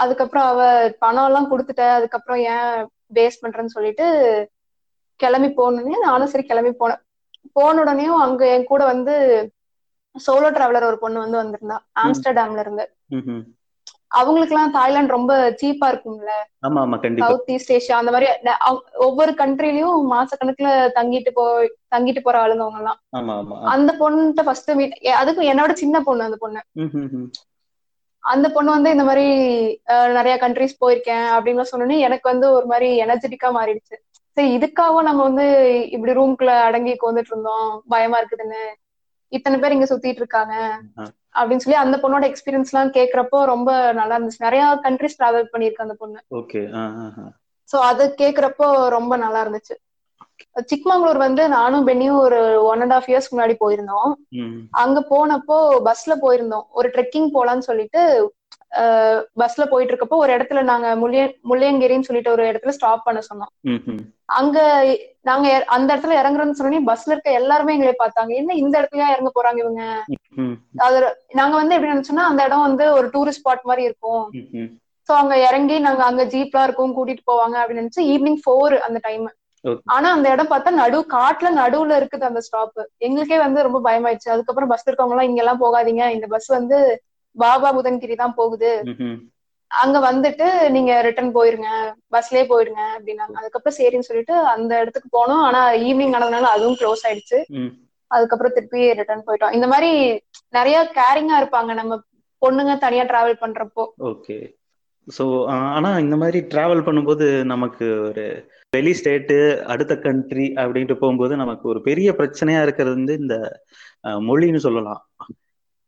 அதுக்கப்புறம் 0.04 0.48
அவ 0.52 0.62
பணம் 1.04 1.28
எல்லாம் 1.30 1.50
கொடுத்துட்ட 1.52 1.86
அதுக்கப்புறம் 1.98 2.42
ஏன் 2.54 2.72
வேஸ்ட் 3.18 3.44
பண்றேன்னு 3.44 3.76
சொல்லிட்டு 3.78 4.06
கிளம்பி 5.20 5.50
போனோடனே 5.58 5.98
நானும் 6.08 6.32
சரி 6.32 6.46
கிளம்பி 6.52 6.72
போனேன். 6.80 7.02
போன 7.58 7.82
உடனேயும் 7.84 8.22
அங்க 8.26 8.44
என் 8.56 8.70
கூட 8.72 8.84
வந்து 8.94 9.14
சோலோ 10.15 10.50
டிராவலர் 10.51 10.86
ஒரு 10.86 10.98
பொண்ணு 11.00 11.20
வந்து 11.20 11.38
வந்திருந்தா 11.38 11.77
ஆம்ஸ்டர்டாம்ல 12.03 12.60
இருந்து. 12.60 12.86
அவங்களுக்கு 14.12 14.55
எல்லாம் 14.55 14.74
தாய்லாந்து 14.74 15.12
ரொம்ப 15.12 15.32
சீப்பா 15.60 15.88
இருக்கும்ல? 15.91 16.34
சவுத் 17.24 17.50
ஈஸ்ட் 17.53 17.72
ஏஷியா 17.72 17.96
அந்த 18.00 18.12
மாதிரி 18.12 18.27
ஒவ்வொரு 19.05 19.32
கண்ட்ரிலயும் 19.34 19.96
மாசக்கணக்குல 20.12 20.70
தங்கிட்டு 20.98 21.32
போய் 21.34 21.65
தங்கிட்டு 21.91 22.22
போற 22.22 22.38
ஆளுங்க 22.43 22.63
அவங்க 22.63 22.79
எல்லாம். 22.79 23.00
அந்த 23.74 23.91
பொண்ணுகிட்ட 24.01 24.43
ஃபர்ஸ்ட் 24.43 24.72
மீட் 24.72 24.93
அதுக்கும் 25.22 25.50
என்னோட 25.51 25.72
சின்ன 25.74 26.01
பொண்ணு 26.01 26.24
அந்த 26.24 26.38
பொண்ணு. 26.38 26.62
அந்த 28.24 28.48
பொண்ணு 28.50 28.72
வந்து 28.72 28.89
இந்த 28.91 29.03
மாதிரி 29.03 29.25
நிறைய 30.13 30.36
கண்ட்ரிஸ் 30.38 30.82
போயிருக்கேன் 30.82 31.27
அப்படின்னு 31.36 31.70
சொன்னோன்னே 31.72 31.98
எனக்கு 32.00 32.25
வந்து 32.29 32.48
ஒரு 32.51 32.65
மாதிரி 32.65 32.89
எனர்ஜெட்டிக்கா 33.05 33.50
மாறிடுச்சு. 33.58 33.96
சரி 34.38 34.48
இதுக்காகவும் 34.58 35.01
நம்ம 35.01 35.24
வந்து 35.24 35.46
இப்படி 35.91 36.13
ரூம்குள்ள 36.13 36.53
அடங்கி 36.67 36.93
உட்காந்துட்டு 36.93 37.32
இருந்தோம் 37.32 37.67
பயமா 37.88 38.20
இருக்குதுன்னு. 38.20 38.62
இத்தனை 39.38 39.58
பேர் 39.60 39.75
இங்க 39.75 39.88
சுத்திட்டு 39.92 40.22
இருக்காங்க. 40.24 40.56
அப்படின்னு 41.40 41.63
சொல்லி 41.63 41.80
அந்த 41.84 41.96
பொண்ணோட 42.02 42.24
எக்ஸ்பீரியன்ஸ் 42.30 42.72
எல்லாம் 42.72 42.92
கேக்குறப்போ 42.98 43.38
ரொம்ப 43.52 43.70
நல்லா 44.00 44.16
இருந்துச்சு. 44.18 44.46
நிறைய 44.48 44.66
கண்ட்ரிஸ் 44.84 45.20
டிராவல் 45.20 45.52
பண்ணிருக்கு 45.54 45.86
அந்த 45.86 45.96
பொண்ணு. 46.02 46.20
ஓகே. 46.40 46.62
சோ 47.72 47.80
அது 47.92 48.04
கேக்குறப்போ 48.22 48.68
ரொம்ப 48.98 49.13
நல்லா 49.24 49.42
இருந்துச்சு. 49.46 49.75
சிக்மங்களூர் 50.72 51.20
வந்து 51.25 51.44
நானும் 51.50 51.88
பென்னியும் 51.88 52.22
ஒரு 52.25 52.40
ஒன் 52.63 52.82
அண்ட் 52.84 52.94
ஹாஃப் 52.94 53.10
இயர்ஸ்க்கு 53.12 53.38
முன்னாடி 53.38 53.56
போயிருந்தோம். 53.63 54.12
அங்க 54.84 55.00
போனப்போ 55.12 55.58
பஸ்ல 55.90 56.16
போயிருந்தோம். 56.24 56.66
ஒரு 56.80 56.88
ட்ரெக்கிங் 56.96 57.30
போலான்னு 57.36 57.68
சொல்லிட்டு 57.70 58.02
பஸ்ல 59.42 59.63
போயிட்டு 59.72 59.92
இருக்கப்போ 59.94 60.20
ஒரு 60.24 60.32
இடத்துல 60.36 60.62
நாங்க 60.70 60.88
முள்ளிய 61.01 61.24
முள்ளியங்கிரின்னு 61.50 62.08
சொல்லிட்டு 62.08 62.34
ஒரு 62.36 62.44
இடத்துல 62.51 62.74
ஸ்டாப் 62.77 63.06
பண்ண 63.08 63.20
சொன்னோம். 63.30 63.51
அங்க 64.39 64.58
நாங்க 65.30 65.48
அந்த 65.75 65.89
இடத்துல 65.94 66.15
இறங்குறோம்னு 66.22 66.58
சொன்னோடனே 66.60 66.88
பஸ்ல 66.92 67.13
இருக்க 67.13 67.32
எல்லாருமே 67.42 67.75
எங்களை 67.75 67.94
பார்த்தாங்க. 68.00 68.32
என்ன 68.42 68.56
இந்த 68.62 68.75
இடத்துலயா 68.80 69.10
இறங்க 69.15 69.32
போறாங்க 69.36 69.60
இவங்க? 69.63 69.84
அது 70.86 70.98
நாங்க 71.42 71.56
வந்து 71.62 71.75
எப்படி 71.75 71.94
நினைச்சோம்னா 71.94 72.30
அந்த 72.32 72.48
இடம் 72.48 72.68
வந்து 72.70 72.88
ஒரு 72.98 73.10
டூரிஸ்ட் 73.15 73.44
ஸ்பாட் 73.44 73.70
மாதிரி 73.72 73.86
இருக்கும். 73.89 74.25
சோ 75.10 75.13
அங்க 75.22 75.36
இறங்கி 75.48 75.77
நாங்க 75.86 76.03
அங்க 76.10 76.24
ஜீப்லாம் 76.34 76.68
இருக்கும் 76.68 76.98
கூட்டிட்டு 76.98 77.24
போவாங்க 77.32 77.56
அப்படின்னு 77.62 77.84
நினைச்சு 77.84 78.03
ஈவினிங் 78.13 78.42
ஃபோர் 78.44 78.75
அந்த 78.88 79.00
டைம். 79.08 79.25
ஆனா 79.96 80.08
அந்த 80.15 80.27
இடம் 80.34 80.50
பார்த்தா 80.51 80.72
நடு 80.82 80.98
காட்டுல 81.15 81.50
நடுவுல 81.60 81.98
இருக்குது 82.00 82.27
அந்த 82.30 82.39
ஸ்டாப் 82.48 82.80
எங்களுக்கே 83.06 83.38
வந்து 83.44 83.65
ரொம்ப 83.68 83.80
பயமாயிடுச்சு. 83.88 84.30
அதுக்கப்புறம் 84.34 84.72
பஸ் 84.72 84.88
இருக்கவங்க 84.88 85.15
எல்லாம் 85.15 85.30
இங்க 85.30 85.42
எல்லாம் 85.44 85.62
போகாதீங்க. 85.65 86.06
இந்த 86.15 86.27
பஸ் 86.34 86.50
வந்து 86.58 86.80
பாபா 87.36 87.70
புதன்கிரி 87.78 88.16
தான் 88.24 88.38
போகுது. 88.40 88.72
அங்க 89.72 89.98
வந்துட்டு 90.08 90.48
நீங்க 90.75 90.92
ரிட்டர்ன் 91.08 91.32
போயிருங்க. 91.38 91.70
பஸ்லயே 92.16 92.44
போயிருங்க 92.52 92.82
அப்படின்னாங்க. 92.96 93.36
அதுக்கப்புறம் 93.40 93.78
சரின்னு 93.80 94.08
சொல்லிட்டு 94.10 94.36
அந்த 94.56 94.72
இடத்துக்கு 94.82 95.10
போனோம். 95.18 95.44
ஆனா 95.48 95.62
ஈவினிங் 95.88 96.16
ஆனதுனால 96.18 96.50
அதுவும் 96.56 96.80
க்ளோஸ் 96.82 97.06
ஆயிடுச்சு. 97.10 97.40
அதுக்கப்புறம் 98.12 98.56
திருப்பி 98.58 98.82
ரிட்டர்ன் 99.00 99.28
போயிட்டோம். 99.28 99.56
இந்த 99.58 99.68
மாதிரி 99.74 99.92
நிறைய 100.58 100.78
கேரிங்கா 100.98 101.38
இருப்பாங்க 101.42 101.74
நம்ம 101.82 101.94
பொண்ணுங்க 102.42 102.74
தனியா 102.86 103.04
டிராவல் 103.12 103.42
பண்றப்போ. 103.44 103.84
ஓகே. 104.12 104.38
ஸோ 105.08 105.24
ஆனா 105.78 105.90
இந்த 106.04 106.16
மாதிரி 106.22 106.40
டிராவல் 106.52 106.86
பண்ணும்போது 106.88 107.25
நமக்கு 107.54 107.86
ஒரு 108.10 108.25
வெளி 108.74 108.92
ஸ்டேட்டு 109.00 109.38
அடுத்த 109.74 109.94
கண்ட்ரி 110.06 110.46
அப்படின்ட்டு 110.62 110.96
போகும்போது 111.02 111.34
நமக்கு 111.42 111.66
ஒரு 111.72 111.80
பெரிய 111.88 112.10
பிரச்சனையா 112.20 112.62
இருக்கிறது 112.66 112.96
வந்து 113.00 113.16
இந்த 113.22 113.36
மொழின்னு 114.28 114.62
சொல்லலாம். 114.68 115.02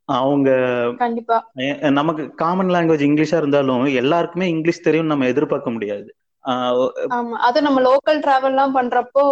அவங்க 0.10 0.50
கண்டிப்பா. 1.04 1.38
நமக்கு 2.00 2.24
காமன் 2.42 2.74
லாங்குவேஜ் 2.74 3.06
இங்கிலீஷா 3.08 3.38
இருந்தாலும் 3.42 3.86
எல்லாருக்குமே 4.02 4.48
இங்கிலீஷ் 4.56 4.86
தெரியும் 4.88 5.12
நம்ம 5.12 5.28
எதிர்பார்க்க 5.34 5.76
முடியாது. 5.76 6.10
அது 7.48 7.60
நம்ம 7.68 7.80
லோக்கல் 7.88 8.20
டிராவல் 8.26 8.54
எல்லாம் 8.56 8.76
பண்றப்போ 8.80 9.24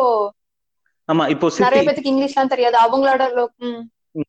ஆமா 1.09 1.23
இப்போ 1.33 1.47
நிறைய 1.65 1.81
பேத்துக்கு 1.85 2.11
இங்கிலீஷ்லாம் 2.11 2.53
தெரியாது. 2.53 2.77
அவங்களோட 2.85 3.23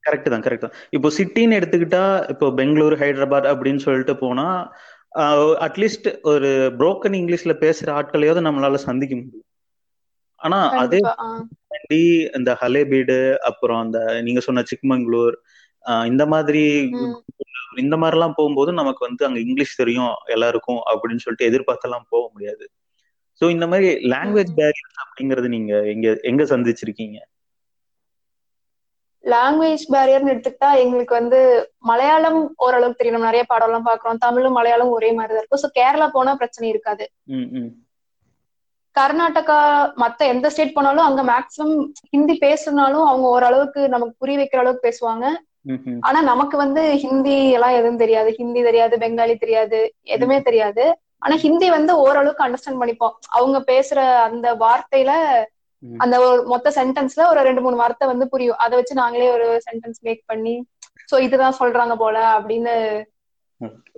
கரெக்ட் 0.07 0.31
தான் 0.33 0.45
கரெக்ட் 0.45 0.65
தான். 0.65 0.77
இப்போ 0.97 1.09
சிட்டின்னு 1.17 1.59
எடுத்துக்கிட்டா 1.59 2.03
இப்போ 2.33 2.47
பெங்களூர் 2.61 2.95
ஹைதராபாத் 3.03 3.49
அப்படின்னு 3.53 3.85
சொல்லிட்டு 3.87 4.15
போனா 4.23 4.47
அட்லீஸ்ட் 5.67 6.09
ஒரு 6.31 6.51
புரோக்கன் 6.79 7.17
இங்கிலீஷ்ல 7.19 7.53
பேசுற 7.65 7.89
ஆட்களையாவது 7.99 8.47
நம்மளால 8.47 8.79
சந்திக்க 8.87 9.15
முடியும். 9.19 9.49
ஆனா 10.41 10.59
அதே 10.83 11.01
இந்த 12.39 12.51
ஹலேபீடு 12.63 13.19
அப்புறம் 13.51 13.81
அந்த 13.85 13.99
நீங்க 14.27 14.41
சொன்ன 14.47 14.65
சிக்மங்களூர் 14.71 15.37
இந்த 16.11 16.25
மாதிரி 16.33 16.62
இந்த 17.83 17.95
மாதிரிலாம் 18.00 18.37
போகும்போது 18.38 18.71
நமக்கு 18.73 19.03
வந்து 19.07 19.23
அங்க 19.26 19.38
இங்கிலீஷ் 19.45 19.81
தெரியும் 19.83 20.12
எல்லாருக்கும் 20.35 20.81
அப்படின்னு 20.91 21.23
சொல்லிட்டு 21.25 21.49
எதிர்பார்த்தெல்லாம் 21.50 22.11
போக 22.12 22.25
முடியாது. 22.35 22.64
ஸோ 23.41 23.45
இந்த 23.55 23.67
மாதிரி 23.71 23.88
லாங்குவேஜ். 24.14 24.53
பேரியர்ஸ் 24.59 24.99
அப்படிங்கறது 25.05 25.49
நீங்க 25.55 25.73
எங்க 25.95 26.09
எங்க 26.31 26.43
சந்திச்சிருக்கீங்க? 26.53 27.19
லாங்குவேஜ் 29.25 29.85
பேரியர்னு 29.95 30.33
எடுத்துக்கிட்டா 30.33 30.71
எங்களுக்கு 30.81 31.14
வந்து 31.19 31.38
மலையாளம் 31.91 32.41
ஓரளவுக்கு 32.64 32.99
தெரியும். 32.99 33.17
நம்ம 33.17 33.31
நிறைய 33.31 33.45
படம் 33.53 33.69
எல்லாம் 33.69 33.88
பாக்குறோம் 33.91 34.23
தமிழும் 34.26 34.57
மலையாளம் 34.59 34.95
ஒரே 34.97 35.11
மாதிரி 35.19 35.33
தான் 35.35 35.43
இருக்கும். 35.43 35.62
ஸோ 35.64 35.71
கேரளா 35.79 36.09
போனா 36.17 36.35
பிரச்சனை 36.43 36.67
இருக்காது. 36.73 37.05
கர்நாடகா 38.97 39.59
மத்த 40.03 40.26
எந்த 40.33 40.47
ஸ்டேட் 40.53 40.76
போனாலும் 40.76 41.07
அங்க 41.07 41.23
மேக்ஸிமம் 41.31 41.76
ஹிந்தி 42.12 42.35
பேசுனாலும் 42.45 43.07
அவங்க 43.11 43.26
ஓரளவுக்கு 43.37 43.83
நமக்கு 43.95 44.14
புரிய 44.23 44.38
வைக்கிற 44.41 44.62
அளவுக்கு 44.62 44.87
பேசுவாங்க. 44.88 45.25
ஆனா 46.09 46.18
நமக்கு 46.30 46.56
வந்து 46.56 46.83
ஹிந்தி 47.02 47.37
எல்லாம் 47.56 47.76
எதுவும் 47.78 48.02
தெரியாது. 48.02 48.30
ஹிந்தி 48.38 48.61
தெரியாது 48.62 48.94
பெங்காலி 49.02 49.35
தெரியாது 49.38 49.78
எதுவுமே 50.14 50.38
தெரியாது. 50.49 50.85
ஆனா 51.23 51.35
ஹிந்தி 51.44 51.68
வந்து 51.71 51.92
ஓரளவுக்கு 52.04 52.44
அண்டர்ஸ்டாண்ட் 52.47 52.80
பண்ணிப்போம். 52.83 53.14
அவங்க 53.37 53.59
பேசுற 53.73 53.99
அந்த 54.28 54.47
வார்த்தையில. 54.64 55.12
அந்த 56.00 56.14
ஒரு 56.25 56.40
மொத்த 56.52 56.68
சென்டென்ஸ்ல 56.76 57.23
ஒரு 57.33 57.40
ரெண்டு 57.49 57.62
மூணு 57.64 57.76
வார்த்தை 57.76 58.06
வந்து 58.12 58.26
புரியும். 58.33 58.61
அதை 58.64 58.75
வச்சு 58.78 58.94
நாங்களே 59.02 59.28
ஒரு 59.37 59.47
சென்டென்ஸ் 59.66 60.00
மேக் 60.02 60.23
பண்ணி 60.33 60.54
சோ 61.11 61.16
இதுதான் 61.26 61.59
சொல்றாங்க 61.61 61.94
போல 62.02 62.16
அப்படின்னு. 62.37 62.75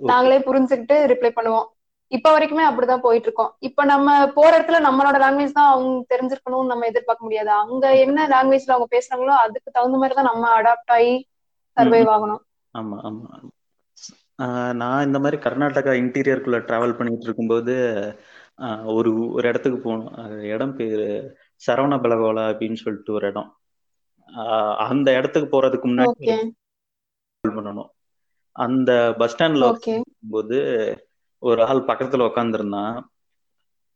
நாங்களே 0.09 0.39
புரிஞ்சுக்கிட்டு 0.47 0.95
ரிப்ளை 1.11 1.31
பண்ணுவோம். 1.37 1.67
இப்ப 2.11 2.27
வரைக்குமே 2.33 2.65
அப்படிதான் 2.67 3.03
போயிட்டு 3.05 3.27
இருக்கோம் 3.27 3.51
இப்ப 3.67 3.85
நம்ம 3.85 4.09
போற 4.35 4.51
இடத்துல 4.57 4.79
நம்மளோட 4.85 5.17
லாங்குவேஜ் 5.23 5.57
தான் 5.57 5.71
அவங்க 5.71 6.03
தெரிஞ்சிருக்கணும்னு 6.13 6.71
நம்ம 6.71 6.85
எதிர்பார்க்க 6.91 7.27
முடியாது. 7.27 7.51
அங்க 7.63 7.85
என்ன 8.05 8.27
லாங்குவேஜ்ல 8.35 8.75
அவங்க 8.75 8.89
பேசுறாங்களோ 8.95 9.33
அதுக்கு 9.45 9.75
தகுந்த 9.77 9.97
மாதிரி 9.97 10.15
தான் 10.15 10.29
நம்ம 10.31 10.51
அடாப்ட் 10.59 10.93
ஆகி 10.97 11.15
சர்வைவ் 11.77 12.11
ஆகணும். 12.13 12.41
ஆமா 12.75 12.97
ஆமா. 13.07 13.27
ஆஹ் 14.39 14.73
நான் 14.75 15.05
இந்த 15.05 15.19
மாதிரி 15.19 15.37
கர்நாடகா 15.43 15.91
இன்டீரியருக்குள்ள 15.99 16.57
டிராவல் 16.67 16.97
பண்ணிட்டு 16.97 17.27
இருக்கும்போது 17.27 17.75
ஒரு 18.91 19.09
ஒரு 19.35 19.45
இடத்துக்கு 19.47 19.79
போனோம் 19.81 20.11
இடம் 20.51 20.75
பேரு 20.75 21.07
சரவணபலகோலா 21.61 22.43
அப்படின்னு 22.51 22.79
சொல்லிட்டு 22.81 23.11
ஒரு 23.13 23.25
இடம். 23.27 23.49
அந்த 24.85 25.09
இடத்துக்கு 25.17 25.47
போறதுக்கு 25.49 25.87
முன்னாடி 25.87 26.27
பண்ணணும். 27.43 27.89
அந்த 28.55 28.91
பஸ் 29.19 29.33
ஸ்டாண்ட்ல 29.33 29.65
போது 30.31 30.57
ஒரு 31.43 31.61
ஆள் 31.63 31.87
பக்கத்துல 31.89 32.27
உட்காந்துருந்தான் 32.29 32.95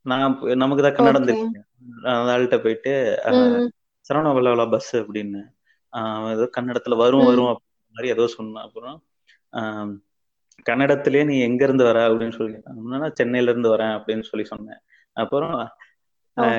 நான் 0.05 0.23
நமக்கு 0.55 0.83
தான் 0.83 0.95
கன்னடம் 0.97 1.27
தெரியும். 1.29 1.53
அந்த 2.11 2.29
ஆள்கிட்ட 2.33 2.57
போயிட்டு 2.63 2.93
ஆஹ், 3.27 3.35
ம் 3.55 3.69
சரவணபலகோலா 4.05 4.65
பஸ் 4.69 4.93
அப்படின்னு 5.01 5.41
ஏதோ 6.33 6.45
கன்னடத்துல 6.57 6.95
வரும் 6.97 7.27
வரும் 7.27 7.51
மாதிரி 7.93 8.07
ஏதோ 8.09 8.27
சொன்னான். 8.27 8.65
அப்புறம் 8.65 8.97
ஆஹ், 9.53 9.93
கன்னடத்திலேயே 10.65 11.25
நீ 11.25 11.39
எங்க 11.39 11.63
இருந்து 11.63 11.83
வர 11.83 12.09
அப்படின்னு 12.09 12.31
சொல்லி 12.31 12.57
நான் 12.93 13.13
சென்னையில 13.13 13.51
இருந்து 13.51 13.75
வரேன் 13.75 13.93
அப்படின்னு 13.97 14.21
சொல்லி 14.21 14.45
சொன்னேன். 14.45 14.81
அப்புறம் 15.17 15.53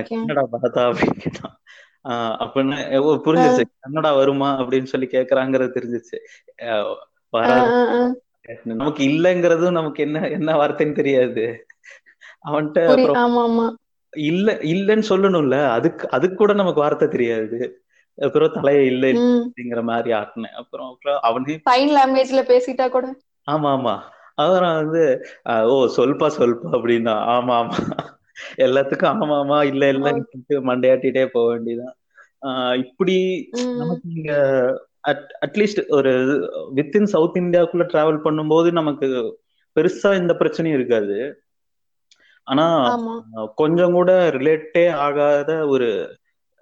கன்னடா 0.09 0.43
பார்த்தா 0.53 0.83
அப்படின்னு 0.89 1.19
கேட்டான். 1.19 1.55
அப்படின்னு 2.41 2.77
புரிஞ்சிச்சு 3.27 3.65
கன்னடா 3.83 4.17
வருமா? 4.17 4.61
அப்படின்னு 4.61 4.85
சொல்லி 4.85 5.07
கேக்குறாங்கிறது 5.07 5.77
தெரிஞ்சிச்சு 5.77 6.19
நமக்கு 8.73 9.03
இல்லைங்கிறதும் 9.05 9.71
நமக்கு 9.71 10.03
என்ன 10.03 10.29
என்ன 10.29 10.55
வார்த்தைன்னு 10.55 10.95
தெரியாது. 10.95 11.45
அவன்கிட்ட 12.45 12.81
இல்ல 14.13 14.53
இல்லைன்னு 14.73 15.05
சொல்லணும்ல. 15.09 15.69
அதுக்கு 15.69 16.11
அதுக்கு 16.11 16.37
கூட 16.37 16.53
நமக்கு 16.53 16.81
வார்த்தை 16.81 17.09
தெரியாது. 17.09 17.59
அப்புறம் 18.19 18.55
தலைய 18.57 18.81
இல்லை 18.87 19.11
அப்படிங்கிற 19.17 19.83
மாதிரி 19.89 20.11
ஆட்டினேன் 20.19 20.57
அப்புறம் 20.61 20.89
அப்புறம் 20.91 21.19
அவனே 21.23 21.57
சைன் 21.69 21.93
லாங்குவேஜ்ல 21.97 22.43
பேசிட்டா 22.51 22.87
கூட? 22.91 23.07
ஆமா 23.49 23.71
ஆமா. 23.77 23.95
அதான் 24.39 24.79
வந்து 24.81 25.03
ஓ 25.69 25.77
சொல்பா 25.97 26.27
சொல்பா 26.37 26.69
அப்படின்னா 26.77 27.15
ஆமா 27.35 27.55
ஆமா. 27.61 27.79
எல்லாத்துக்கும் 28.59 29.11
ஆமா 29.15 29.37
ஆமா 29.39 29.59
இல்ல 29.71 29.85
சொல்லிட்டு 30.05 30.57
மண்டையாட்டிட்டே 30.69 31.25
போக 31.35 31.47
வேண்டியதான் 31.53 31.97
இப்படி 32.85 33.17
நமக்கு 33.81 34.07
இங்க 34.15 34.33
அட்லீஸ்ட் 35.45 35.81
ஒரு 35.91 36.13
வித்தின் 36.77 37.13
சவுத் 37.13 37.39
இந்தியாவுக்குள்ள 37.43 37.87
டிராவல் 37.89 38.25
பண்ணும்போது 38.25 38.69
நமக்கு 38.81 39.09
பெருசா 39.77 40.11
இந்த 40.21 40.33
பிரச்சனையும் 40.41 40.79
இருக்காது. 40.79 41.17
ஆனா 42.47 42.67
கொஞ்சம் 43.61 43.95
கூட 43.95 44.11
ரிலேட்டே 44.37 44.85
ஆகாத 45.05 45.51
ஒரு 45.75 45.89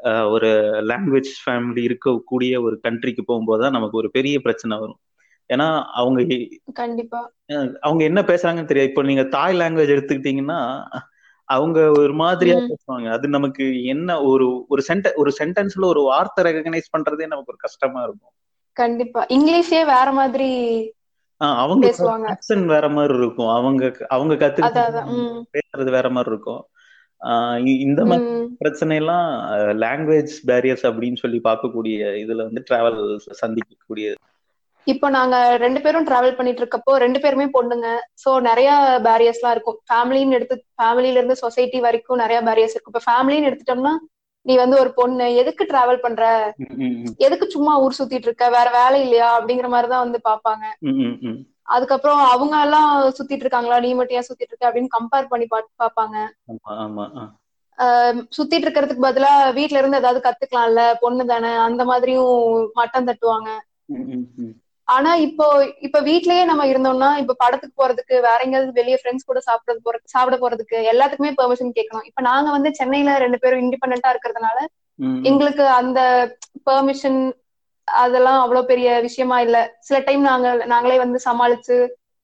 ஒரு 0.04 0.50
லாங்குவேஜ் 0.88 1.30
ஃபேமிலி 1.44 1.82
இருக்கக்கூடிய 1.88 2.62
ஒரு 2.62 2.80
கண்ட்ரிக்கு 2.82 3.22
போகும்போது 3.26 3.62
தான் 3.62 3.72
நமக்கு 3.72 3.96
ஒரு 3.96 4.10
பெரிய 4.10 4.40
பிரச்சனை 4.40 4.78
வரும். 4.78 5.00
ஏன்னா 5.50 5.82
அவங்க 5.82 6.36
கண்டிப்பா. 6.72 7.32
அவங்க 7.80 8.04
என்ன 8.04 8.22
பேசுறாங்கன்னு 8.22 8.70
தெரியாது. 8.70 8.88
இப்போ 8.88 9.02
நீங்க 9.02 9.24
தாய் 9.24 9.58
லாங்குவேஜ் 9.58 9.94
எடுத்துக்கிட்டீங்கன்னா 9.96 10.84
அவங்க 11.44 11.90
ஒரு 11.90 12.12
மாதிரியா. 12.12 12.56
பேசுவாங்க. 12.56 13.08
அது 13.10 13.28
நமக்கு 13.28 13.84
என்ன 13.84 14.20
ஒரு 14.22 14.64
ஒரு 14.68 14.82
சென்ட 14.88 15.12
ஒரு 15.16 15.32
சென்டென்ஸ்ல 15.38 15.84
ஒரு 15.84 16.02
வார்த்தை 16.02 16.44
ரெகனைஸ் 16.44 16.92
பண்றதே 16.96 17.26
நமக்கு 17.32 17.52
ஒரு 17.54 17.56
கஷ்டமா 17.56 18.02
இருக்கும். 18.02 18.32
கண்டிப்பா. 18.72 19.26
இங்கிலீஷே 19.26 19.80
வேற 19.86 20.12
மாதிரி 20.12 20.50
அவங்க 21.40 21.90
வேற 22.66 22.88
மாதிரி 22.88 23.14
இருக்கும். 23.14 23.48
அவங்க 23.48 24.06
அவங்க 24.08 24.34
கத்து 24.34 24.60
பேசுறது 25.52 25.90
வேற 25.90 26.10
மாதிரி 26.10 26.34
இருக்கும். 26.34 26.62
இந்த 27.64 28.04
மாதிரி 28.04 28.46
பிரச்சனை 28.58 28.96
எல்லாம் 28.96 29.28
லாங்குவேஜ் 29.80 30.34
பேரியர்ஸ் 30.46 30.84
அப்படின்னு 30.90 31.16
சொல்லி 31.16 31.40
பார்க்கக்கூடிய 31.44 32.10
இதுல 32.22 32.44
வந்து 32.48 32.62
டிராவல் 32.70 33.00
சந்திக்கக்கூடிய 33.42 34.14
இப்போ 34.86 35.10
நாங்க 35.10 35.56
ரெண்டு 35.56 35.80
பேரும் 35.80 36.06
டிராவல் 36.06 36.36
பண்ணிட்டு 36.36 36.62
இருக்கப்போ 36.62 36.92
ரெண்டு 36.94 37.20
பேருமே 37.20 37.46
பொண்ணுங்க. 37.46 37.88
சோ 38.22 38.40
நிறைய 38.40 38.70
பேரியர்ஸ் 39.04 39.40
எல்லாம் 39.40 39.54
இருக்கும். 39.54 39.78
ஃபேமிலின்னு 39.88 40.30
எடுத்து 40.30 40.64
ஃபேமிலில 40.82 41.18
இருந்து 41.20 41.36
சொசைட்டி 41.36 41.80
வரைக்கும் 41.80 42.16
நிறைய 42.16 42.42
பேரியர்ஸ் 42.42 42.76
இருக்கும். 42.76 42.94
இப்ப 42.94 43.02
ஃபேமிலின்னு 43.08 43.48
எடுத்துட்டோம்னா 43.50 43.92
நீ 44.42 44.56
வந்து 44.56 44.78
ஒரு 44.78 44.92
பொண்ணு 44.92 45.34
எதுக்கு 45.34 45.64
டிராவல் 45.64 45.96
பண்ற? 45.96 46.54
எதுக்கு 47.16 47.46
சும்மா 47.50 47.78
ஊர் 47.78 47.98
சுத்திட்டு 47.98 48.28
இருக்க? 48.28 48.48
வேற 48.50 48.70
வேலை 48.70 49.00
இல்லையா? 49.02 49.28
அப்படிங்கிற 49.40 49.68
மாதிரிதான் 49.68 50.04
வந்து 50.08 50.20
பாப்பாங்க. 50.28 50.64
அதுக்கப்புறம் 51.70 52.20
அவங்க 52.28 52.54
எல்லாம் 52.62 52.88
சுத்திட்டு 53.18 53.44
இருக்காங்களா? 53.44 53.78
நீ 53.80 53.90
மட்டும் 53.94 54.18
ஏன் 54.18 54.28
சுத்திட்டு 54.28 54.52
இருக்க? 54.52 54.68
அப்படின்னு 54.68 54.94
கம்பேர் 54.96 55.30
பண்ணி 55.32 55.46
பாப்பாங்க. 55.80 56.16
சுத்திட்டு 58.36 58.66
இருக்கிறதுக்கு 58.66 59.06
பதிலா 59.06 59.28
வீட்ல 59.56 59.80
இருந்து 59.80 60.00
ஏதாவது 60.00 60.20
கத்துக்கலாம்ல? 60.26 60.82
பொண்ணு 61.02 61.24
தானே. 61.26 61.52
அந்த 61.66 61.82
மாதிரியும் 61.86 62.32
மட்டம் 62.74 63.08
தட்டுவாங்க. 63.08 63.48
ஆனா 64.88 65.10
இப்போ 65.24 65.46
இப்ப 65.86 65.98
வீட்லயே 66.00 66.42
நம்ம 66.44 66.62
இருந்தோம்னா 66.66 67.10
இப்ப 67.18 67.36
படத்துக்கு 67.38 67.74
போறதுக்கு 67.76 68.14
வேற 68.20 68.38
எங்கேயாவது 68.40 68.72
வெளியே 68.72 68.96
ஃப்ரெண்ட்ஸ் 69.00 69.26
கூட 69.26 69.40
சாப்பிட 69.40 69.76
போற 69.80 69.96
சாப்பிட 70.06 70.36
போறதுக்கு 70.38 70.76
எல்லாத்துக்குமே 70.92 71.32
பெர்மிஷன் 71.36 71.76
கேட்கணும். 71.78 72.06
இப்ப 72.10 72.22
நாங்க 72.22 72.48
வந்து 72.50 72.70
சென்னையில 72.74 73.16
ரெண்டு 73.18 73.38
பேரும் 73.38 73.62
இண்டிபெண்டா 73.64 74.10
இருக்கிறதுனால. 74.14 74.58
எங்களுக்கு 75.24 75.64
அந்த 75.80 76.00
பெர்மிஷன் 76.66 77.20
அதெல்லாம் 77.94 78.40
அவ்வளவு 78.40 78.66
பெரிய 78.66 79.00
விஷயமா 79.00 79.40
இல்ல. 79.40 79.58
சில 79.80 79.98
டைம் 80.00 80.22
நாங்க 80.22 80.54
நாங்களே 80.64 80.98
வந்து 80.98 81.20
சமாளிச்சு 81.24 81.76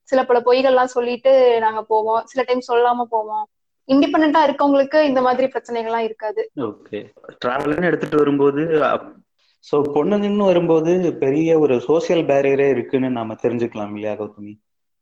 சில 0.08 0.24
பல 0.24 0.40
பொய்கள்லாம் 0.40 0.94
சொல்லிட்டு 0.96 1.60
நாங்க 1.60 1.82
போவோம். 1.82 2.22
சில 2.24 2.42
டைம் 2.42 2.68
சொல்லாம 2.68 3.06
போவோம். 3.10 3.44
இண்டிபெண்டா 3.88 4.40
இருக்கவங்களுக்கு 4.46 5.00
இந்த 5.00 5.20
மாதிரி 5.20 5.46
பிரச்சனைகள்லாம் 5.46 6.06
இருக்காது. 6.06 6.42
ஓகே 6.60 6.98
டிராவல்னு 7.38 7.86
எடுத்துட்டு 7.86 8.16
வரும்போது 8.16 8.62
ஸோ 9.64 9.76
பொண்ணுங்கன்னு 9.94 10.44
வரும்போது 10.44 10.92
பெரிய 11.20 11.58
ஒரு 11.58 11.80
சோசியல் 11.80 12.24
பேரியரே 12.26 12.68
இருக்குன்னு 12.70 13.08
நாம 13.10 13.36
தெரிஞ்சுக்கலாம் 13.42 13.94
இல்லையா 13.96 14.14
கௌதமி? 14.14 14.52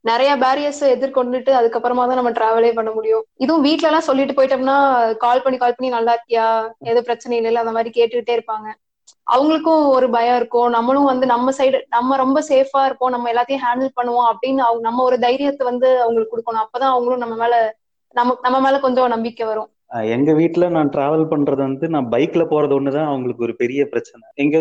நிறைய 0.04 0.36
பேரியர்ஸ் 0.36 0.82
எதிர்கொண்டுட்டு 0.86 1.52
அதுக்கப்புறமா 1.52 2.06
தான் 2.06 2.14
நம்ம 2.14 2.30
டிராவலே 2.30 2.72
பண்ண 2.74 2.90
முடியும். 2.90 3.24
இதுவும் 3.34 3.62
வீட்ல 3.62 3.86
எல்லாம் 3.86 4.00
சொல்லிட்டு 4.00 4.34
போயிட்டோம்னா 4.34 4.76
கால் 5.16 5.42
பண்ணி 5.42 5.58
கால் 5.58 5.76
பண்ணி 5.76 5.90
நல்லா 5.90 6.12
இருக்கியா? 6.12 6.46
எதுவும் 6.80 7.04
பிரச்சனை 7.04 7.38
இல்லைல்ல? 7.38 7.58
அந்த 7.58 7.72
மாதிரி 7.72 7.90
கேட்டுக்கிட்டே 8.00 8.36
இருப்பாங்க. 8.38 8.68
அவங்களுக்கும் 9.34 9.84
ஒரு 9.96 10.06
பயம் 10.10 10.36
இருக்கும். 10.36 10.70
நம்மளும் 10.70 11.10
வந்து 11.10 11.26
நம்ம 11.26 11.52
சைடு 11.58 11.78
நம்ம 11.88 12.16
ரொம்ப 12.16 12.38
சேஃபா 12.48 12.82
இருப்போம். 12.84 13.14
நம்ம 13.14 13.30
எல்லாத்தையும் 13.32 13.64
ஹேண்டில் 13.66 13.96
பண்ணுவோம் 14.00 14.28
அப்படின்னு 14.32 14.62
அவங்க 14.66 14.82
நம்ம 14.88 15.04
ஒரு 15.04 15.18
தைரியத்தை 15.18 15.64
வந்து 15.70 15.88
அவங்களுக்கு 16.02 16.34
கொடுக்கணும். 16.34 16.64
அப்பதான் 16.64 16.94
அவங்களும் 16.94 17.24
நம்ம 17.24 17.36
மேல 17.44 17.56
நம்ம 18.16 18.36
நம்ம 18.42 18.58
மேல 18.60 18.78
கொஞ்சம் 18.78 19.14
நம்பிக்கை 19.14 19.46
வரும். 19.46 19.70
எங்க 20.16 20.30
வீட்ல 20.32 20.68
நான் 20.68 20.92
டிராவல் 20.94 21.30
பண்றது 21.32 21.60
வந்து 21.66 21.86
நான் 21.88 22.10
பைக்ல 22.10 22.42
போறது 22.52 22.72
ஒண்ணுதான் 22.76 23.10
அவங்களுக்கு 23.10 23.46
ஒரு 23.46 23.54
பெரிய 23.54 23.80
பிரச்சனை. 23.86 24.22
எங்க 24.34 24.56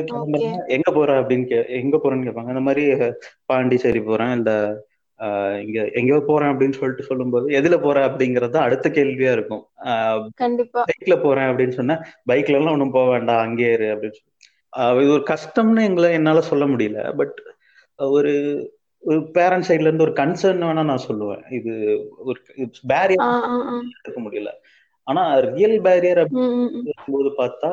எங்க 0.67 0.89
போற 0.91 1.11
அப்படின்னு 1.21 1.45
கே 1.51 1.59
எங்க 1.81 1.97
போறேன்னு 1.97 2.25
கேட்பாங்க. 2.27 2.53
அந்த 2.55 2.65
மாதிரி 2.67 2.83
பாண்டிச்சேரி 3.51 4.01
போறேன். 4.09 4.33
இல்ல 4.39 4.51
இங்க 5.65 5.79
எங்கேயோ 5.99 6.19
போறேன் 6.27 6.51
அப்படின்னு 6.51 6.77
சொல்லிட்டு 6.79 7.03
சொல்லும்போது 7.09 7.47
எதுல 7.59 7.75
போற? 7.81 7.97
அப்படிங்கறது 8.07 8.57
அடுத்த 8.65 8.89
கேள்வியா 8.89 9.31
இருக்கும். 9.37 9.63
கண்டிப்பா. 10.43 10.81
பைக்ல 10.91 11.15
போறேன் 11.25 11.49
அப்படின்னு 11.49 11.77
சொன்னா 11.79 11.97
பைக்ல 12.31 12.59
எல்லாம் 12.59 12.75
ஒண்ணும் 12.77 12.95
போக 12.97 13.09
வேண்டாம். 13.15 13.43
அங்கே 13.45 13.71
இரு 13.77 13.87
அப்படின்னு 13.93 14.17
சொல்லி 14.19 14.32
இது 15.01 15.11
ஒரு 15.11 15.23
கஷ்டம்னு 15.29 15.83
எங்களை 15.83 16.11
என்னால 16.11 16.41
சொல்ல 16.41 16.65
முடியல. 16.65 17.15
பட் 17.15 17.41
ஒரு 17.97 18.33
ஒரு 19.03 19.31
பேரண்ட் 19.31 19.65
சைட்ல 19.67 19.87
இருந்து 19.87 20.03
ஒரு 20.03 20.13
கன்சர்ன் 20.13 20.61
வேணா 20.67 20.85
நான் 20.85 21.05
சொல்லுவேன். 21.07 21.53
இது 21.53 21.73
ஒரு 22.17 22.39
பேரியர் 22.87 23.25
இருக்க 24.03 24.21
முடியல. 24.21 24.51
ஆனா 25.03 25.37
ரியல் 25.37 25.81
பேரியர் 25.81 26.21
போது 27.05 27.29
பார்த்தா 27.37 27.71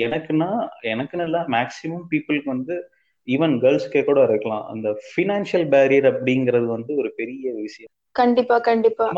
எனக்குன்னா 0.00 0.68
எனக்குன்னு 0.82 1.22
இல்ல 1.22 1.40
மேக்சிமம் 1.40 2.06
பீப்புளுக்கு 2.10 2.44
வந்து 2.44 2.90
ஈவன் 3.26 3.54
கேர்ள்ஸ்க்கே 3.62 4.04
கூட 4.04 4.24
இருக்கலாம். 4.24 4.64
அந்த 4.66 4.88
ஃபினான்ஷியல் 4.90 5.68
பேரியர் 5.74 6.08
அப்படிங்கிறது 6.12 6.64
வந்து 6.64 6.94
ஒரு 6.94 7.12
பெரிய 7.16 7.52
விஷயம். 7.52 7.90
கண்டிப்பா 8.10 8.58
கண்டிப்பா. 8.58 9.12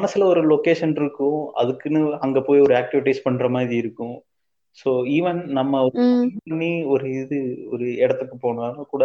மனசுல 0.00 0.22
ஒரு 0.22 0.42
லொகேஷன் 0.48 0.94
இருக்கும். 1.00 1.52
அதுக்குன்னு 1.54 2.18
அங்க 2.20 2.40
போய் 2.40 2.60
ஒரு 2.60 2.74
ஆக்டிவிட்டிஸ் 2.74 3.24
பண்ற 3.24 3.48
மாதிரி 3.48 3.76
இருக்கும். 3.76 4.24
ஸோ 4.76 4.90
ஈவன் 5.16 5.40
நம்ம 5.58 5.80
பண்ணி 6.44 6.72
ஒரு 6.92 7.06
இது 7.20 7.38
ஒரு 7.72 7.86
இடத்துக்கு 8.04 8.36
போனாலும் 8.38 8.90
கூட 8.92 9.04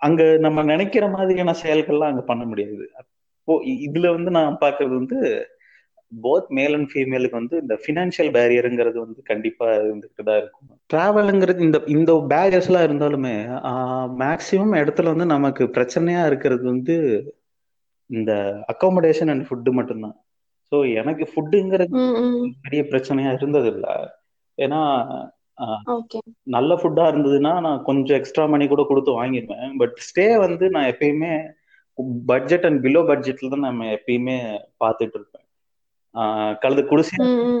அங்க 0.00 0.22
நம்ம 0.44 0.62
நினைக்கிற 0.62 1.04
மாதிரியான 1.14 1.54
செயல்கள்லாம் 1.62 2.10
அங்க 2.12 2.22
பண்ண 2.22 2.42
முடியாது. 2.44 2.84
அப்போ 3.00 3.54
இதுல 3.86 4.10
வந்து 4.16 4.30
நான் 4.36 4.60
பாக்குறது 4.60 4.94
வந்து 5.00 5.18
போத் 6.12 6.46
மேல் 6.48 6.74
அண்ட் 6.76 6.90
ஃபீமேலுக்கு 6.92 7.40
வந்து 7.40 7.56
இந்த 7.62 7.74
ஃபினான்ஷியல் 7.82 8.30
பேரியருங்கிறது 8.36 8.98
வந்து 9.04 9.20
கண்டிப்பா 9.30 9.66
இருந்துகிட்டு 9.78 10.22
தான் 10.28 10.38
இருக்கும். 10.40 10.68
டிராவலுங்கிறது 10.90 11.60
இந்த 11.66 11.78
இந்த 11.94 12.12
பேரியர்ஸ் 12.32 12.68
எல்லாம் 12.70 12.86
இருந்தாலுமே 12.88 13.34
மேக்சிமம் 14.22 14.78
இடத்துல 14.82 15.12
வந்து 15.14 15.26
நமக்கு 15.34 15.64
பிரச்சனையா 15.76 16.22
இருக்கிறது 16.30 16.64
வந்து 16.72 16.96
இந்த 18.10 18.32
அக்காமடேஷன் 18.72 19.32
அண்ட் 19.32 19.46
ஃபுட்டு 19.48 19.72
மட்டும்தான். 19.78 20.16
ஸோ 20.72 20.78
எனக்கு 21.00 21.24
ஃபுட்டுங்கிறது 21.32 21.94
பெரிய 22.64 22.82
பிரச்சனையா 22.92 23.30
இருந்தது 23.38 23.68
இல்ல 23.74 23.86
ஏன்னா 24.58 24.80
நல்ல 26.56 26.72
ஃபுட்டா 26.80 27.04
இருந்ததுன்னா 27.10 27.52
நான் 27.66 27.84
கொஞ்சம் 27.88 28.18
எக்ஸ்ட்ரா 28.18 28.44
மணி 28.52 28.64
கூட 28.72 28.82
கொடுத்து 28.88 29.12
வாங்கிடுவேன் 29.20 29.70
பட் 29.76 29.96
ஸ்டே 30.08 30.26
வந்து 30.44 30.64
நான் 30.74 30.90
எப்பயுமே 30.92 31.32
பட்ஜெட் 32.30 32.66
அண்ட் 32.66 32.80
பிலோ 32.84 33.00
பட்ஜெட்ல 33.10 33.50
தான் 33.54 33.66
நம்ம 33.68 33.86
எப்பயுமே 33.96 34.36
பார்த்துட்டு 34.82 35.16
இருப்பேன். 35.18 35.44
கழுது 36.62 36.82
குடிசை 36.90 37.16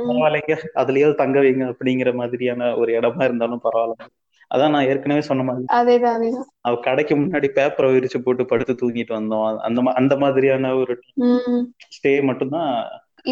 பரவாயில்லைங்க. 0.08 0.54
அதுலயாவது 0.80 1.14
தங்க 1.14 1.38
வைங்க 1.44 1.64
அப்படிங்கிற 1.72 2.10
மாதிரியான 2.20 2.70
ஒரு 2.76 2.90
இடமா 3.00 3.22
இருந்தாலும் 3.28 3.64
பரவாயில்ல. 3.66 4.06
அதான் 4.50 4.72
நான் 4.74 4.88
ஏற்கனவே 4.90 5.22
சொன்ன 5.28 5.44
மாதிரி. 5.48 5.66
அவ 6.66 6.76
கடைக்கு 6.86 7.14
முன்னாடி 7.16 7.48
பேப்பரை 7.58 7.88
விரிச்சு 7.94 8.18
போட்டு 8.24 8.44
படுத்து 8.52 8.74
தூங்கிட்டு 8.82 9.12
வந்தோம். 9.18 9.44
அந்த 9.68 9.82
அந்த 10.00 10.16
மாதிரியான 10.16 10.72
ஒரு 10.82 10.94
ஸ்டே 11.96 12.14
மட்டும்தான் 12.30 12.70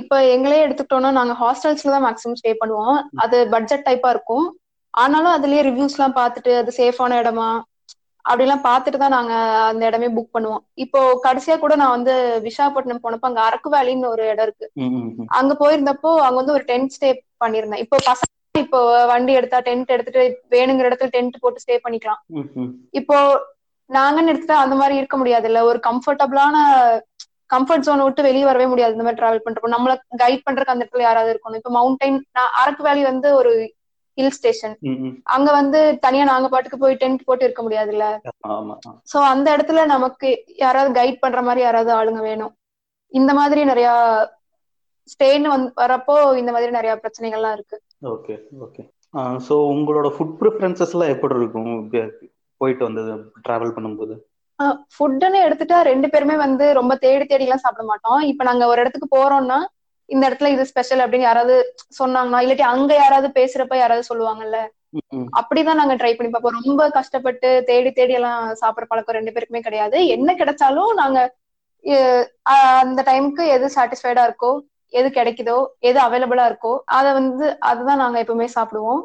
இப்ப 0.00 0.22
எங்களே 0.34 0.58
எடுத்துக்கிட்டோம்னா 0.66 1.10
நாங்க 1.18 1.34
ஹாஸ்டல்ஸ்ல 1.42 1.94
தான் 1.94 2.06
மேக்ஸிமம் 2.06 2.38
ஸ்டே 2.40 2.52
பண்ணுவோம். 2.62 2.98
அது 3.24 3.36
பட்ஜெட் 3.54 3.86
டைப்பா 3.88 4.10
இருக்கும். 4.14 4.46
ஆனாலும் 4.94 5.34
அதுலயே 5.36 5.62
ரிவ்யூஸ் 5.68 5.96
எல்லாம் 5.98 6.18
பார்த்துட்டு 6.20 6.52
அது 6.60 6.70
சேஃபான 6.80 7.18
இடமா? 7.22 7.48
அப்படிலாம் 8.24 8.62
பார்த்துட்டு 8.68 8.98
தான் 9.02 9.16
நாங்க 9.16 9.32
அந்த 9.70 9.82
இடமே 9.88 10.08
புக் 10.16 10.34
பண்ணுவோம். 10.36 10.62
இப்போ 10.84 11.00
கடைசியா 11.26 11.56
கூட 11.64 11.74
நான் 11.82 11.94
வந்து 11.96 12.14
விசாகப்பட்டினம் 12.46 13.02
போனப்போ 13.04 13.28
அங்க 13.30 13.42
அரக்கு 13.48 13.68
வேலின்னு 13.76 14.12
ஒரு 14.14 14.24
இடம் 14.32 14.46
இருக்கு. 14.48 14.66
அங்க 15.40 15.52
போயிருந்தப்போ 15.62 16.12
அங்க 16.26 16.38
வந்து 16.40 16.56
ஒரு 16.58 16.64
டென்ட் 16.70 16.94
ஸ்டே 16.96 17.10
பண்ணிருந்தேன் 17.44 17.82
இப்போ 17.84 17.96
பசங்க 18.10 18.32
இப்போ 18.54 18.78
வண்டி 19.12 19.32
எடுத்தா 19.38 19.58
டென்ட் 19.68 19.92
எடுத்துட்டு 19.94 20.22
வேணுங்கிற 20.54 20.88
இடத்துல 20.90 21.10
டென்ட் 21.16 21.42
போட்டு 21.42 21.62
ஸ்டே 21.64 21.76
பண்ணிக்கலாம். 21.84 22.20
இப்போ 23.00 23.16
நாங்கன்னு 23.90 24.30
எடுத்துட்டா 24.32 24.56
அந்த 24.64 24.74
மாதிரி 24.74 24.94
இருக்க 25.00 25.16
முடியாது 25.16 25.46
இல்ல 25.50 25.64
ஒரு 25.64 25.78
கம்ஃபர்டபுளான 25.88 26.56
கம்ஃபர்ட் 27.50 27.86
ஜோனை 27.86 28.04
விட்டு 28.06 28.26
வெளியே 28.28 28.46
வரவே 28.50 28.66
முடியாது. 28.72 28.94
இந்த 28.96 29.04
மாதிரி 29.06 29.20
டிராவல் 29.22 29.44
பண்றப்போ. 29.46 29.70
நம்மள 29.76 29.94
கைட் 30.22 30.44
பண்றதுக்கு 30.46 30.74
அந்த 30.74 30.84
இடத்துல 30.84 31.06
யாராவது 31.08 31.32
இருக்கணும். 31.32 31.60
இப்போ 31.62 31.72
மவுண்டைன் 31.78 32.18
அரக்கு 32.62 32.84
வேலி 32.88 33.02
வந்து 33.10 33.30
ஒரு 33.40 33.52
ஹில் 34.18 34.34
ஸ்டேஷன். 34.36 34.74
அங்க 35.34 35.48
வந்து 35.58 35.80
தனியா 36.04 36.24
நாங்க 36.30 36.48
பாட்டுக்கு 36.52 36.78
போய் 36.84 37.00
டென்ட் 37.02 37.26
போட்டு 37.28 37.44
இருக்க 37.46 37.62
முடியாதுல்ல? 37.62 38.06
ஆமா. 38.54 38.74
ஆமா. 38.86 38.96
சோ 39.12 39.18
அந்த 39.32 39.46
இடத்துல 39.56 39.80
நமக்கு 39.94 40.28
யாராவது 40.64 40.92
கைட் 41.00 41.22
பண்ற 41.24 41.42
மாதிரி 41.48 41.62
யாராவது 41.64 41.92
ஆளுங்க 41.98 42.22
வேணும். 42.30 42.52
இந்த 43.12 43.32
மாதிரி 43.40 43.60
நிறைய 43.64 43.88
ஸ்டேன்னு 45.08 45.48
வந்து 45.54 45.68
வரப்போ 45.82 46.14
இந்த 46.42 46.50
மாதிரி 46.54 46.70
நிறைய 46.78 46.92
பிரச்சனைகள்லாம் 47.02 47.56
இருக்கு. 47.58 47.76
Okay 48.14 48.36
okay. 48.66 48.84
ஸோ 49.46 49.54
உங்களோட 49.72 50.08
ஃபுட் 50.14 50.34
ப்ரிஃபரன்சஸ் 50.40 50.94
எல்லாம் 50.94 51.12
எப்படி 51.14 51.36
இருக்கும்? 51.40 51.74
போயிட்டு 52.60 52.82
வந்தது 52.88 53.12
டிராவல் 53.46 53.76
பண்ணும்போது? 53.76 54.14
ஃபுட்டுன்னு 54.94 55.38
எடுத்துட்டா 55.46 55.78
ரெண்டு 55.90 56.08
பேருமே 56.12 56.36
வந்து 56.44 56.66
ரொம்ப 56.72 56.92
தேடி 57.04 57.24
தேடி 57.24 57.46
எல்லாம் 57.46 57.64
சாப்பிட 57.64 57.84
மாட்டோம். 57.90 58.20
இப்ப 58.30 58.44
நாங்க 58.44 58.64
ஒரு 58.72 58.80
இடத்துக்கு 58.82 59.08
போறோம்னா 59.16 59.58
இந்த 60.08 60.22
இடத்துல 60.28 60.50
இது 60.54 60.64
ஸ்பெஷல் 60.70 61.02
அப்படின்னு 61.04 61.28
யாராவது 61.28 61.54
சொன்னாங்கன்னா 62.00 62.40
இல்லாட்டி 62.44 62.66
அங்க 62.72 62.92
யாராவது 62.94 63.28
பேசுறப்ப 63.38 63.76
யாராவது 63.78 64.08
சொல்லுவாங்கல்ல 64.10 64.58
அப்படிதான் 65.38 65.80
நாங்க 65.80 65.94
ட்ரை 66.00 66.10
பண்ணி 66.16 66.30
பார்ப்போம். 66.32 66.58
ரொம்ப 66.60 66.82
கஷ்டப்பட்டு 66.96 67.48
தேடி 67.70 67.90
தேடி 67.92 68.14
எல்லாம் 68.18 68.42
சாப்பிடுற 68.60 68.86
பழக்கம் 68.90 69.16
ரெண்டு 69.18 69.32
பேருக்குமே 69.34 69.62
கிடையாது. 69.66 69.98
என்ன 70.16 70.30
கிடைச்சாலும் 70.40 70.92
நாங்க 71.00 71.18
அந்த 72.82 73.00
டைமுக்கு 73.08 73.44
எது 73.56 73.66
சாட்டிஸ்ஃபைடா 73.76 74.22
இருக்கோ 74.28 74.52
எது 74.92 75.08
கிடைக்குதோ 75.16 75.56
எது 75.88 75.98
அவைலபிளா 76.04 76.44
இருக்கோ 76.50 76.72
அத 76.96 77.06
வந்து 77.18 77.46
அதுதான் 77.70 78.02
நாங்க 78.02 78.18
எப்பவுமே 78.22 78.48
சாப்பிடுவோம். 78.56 79.00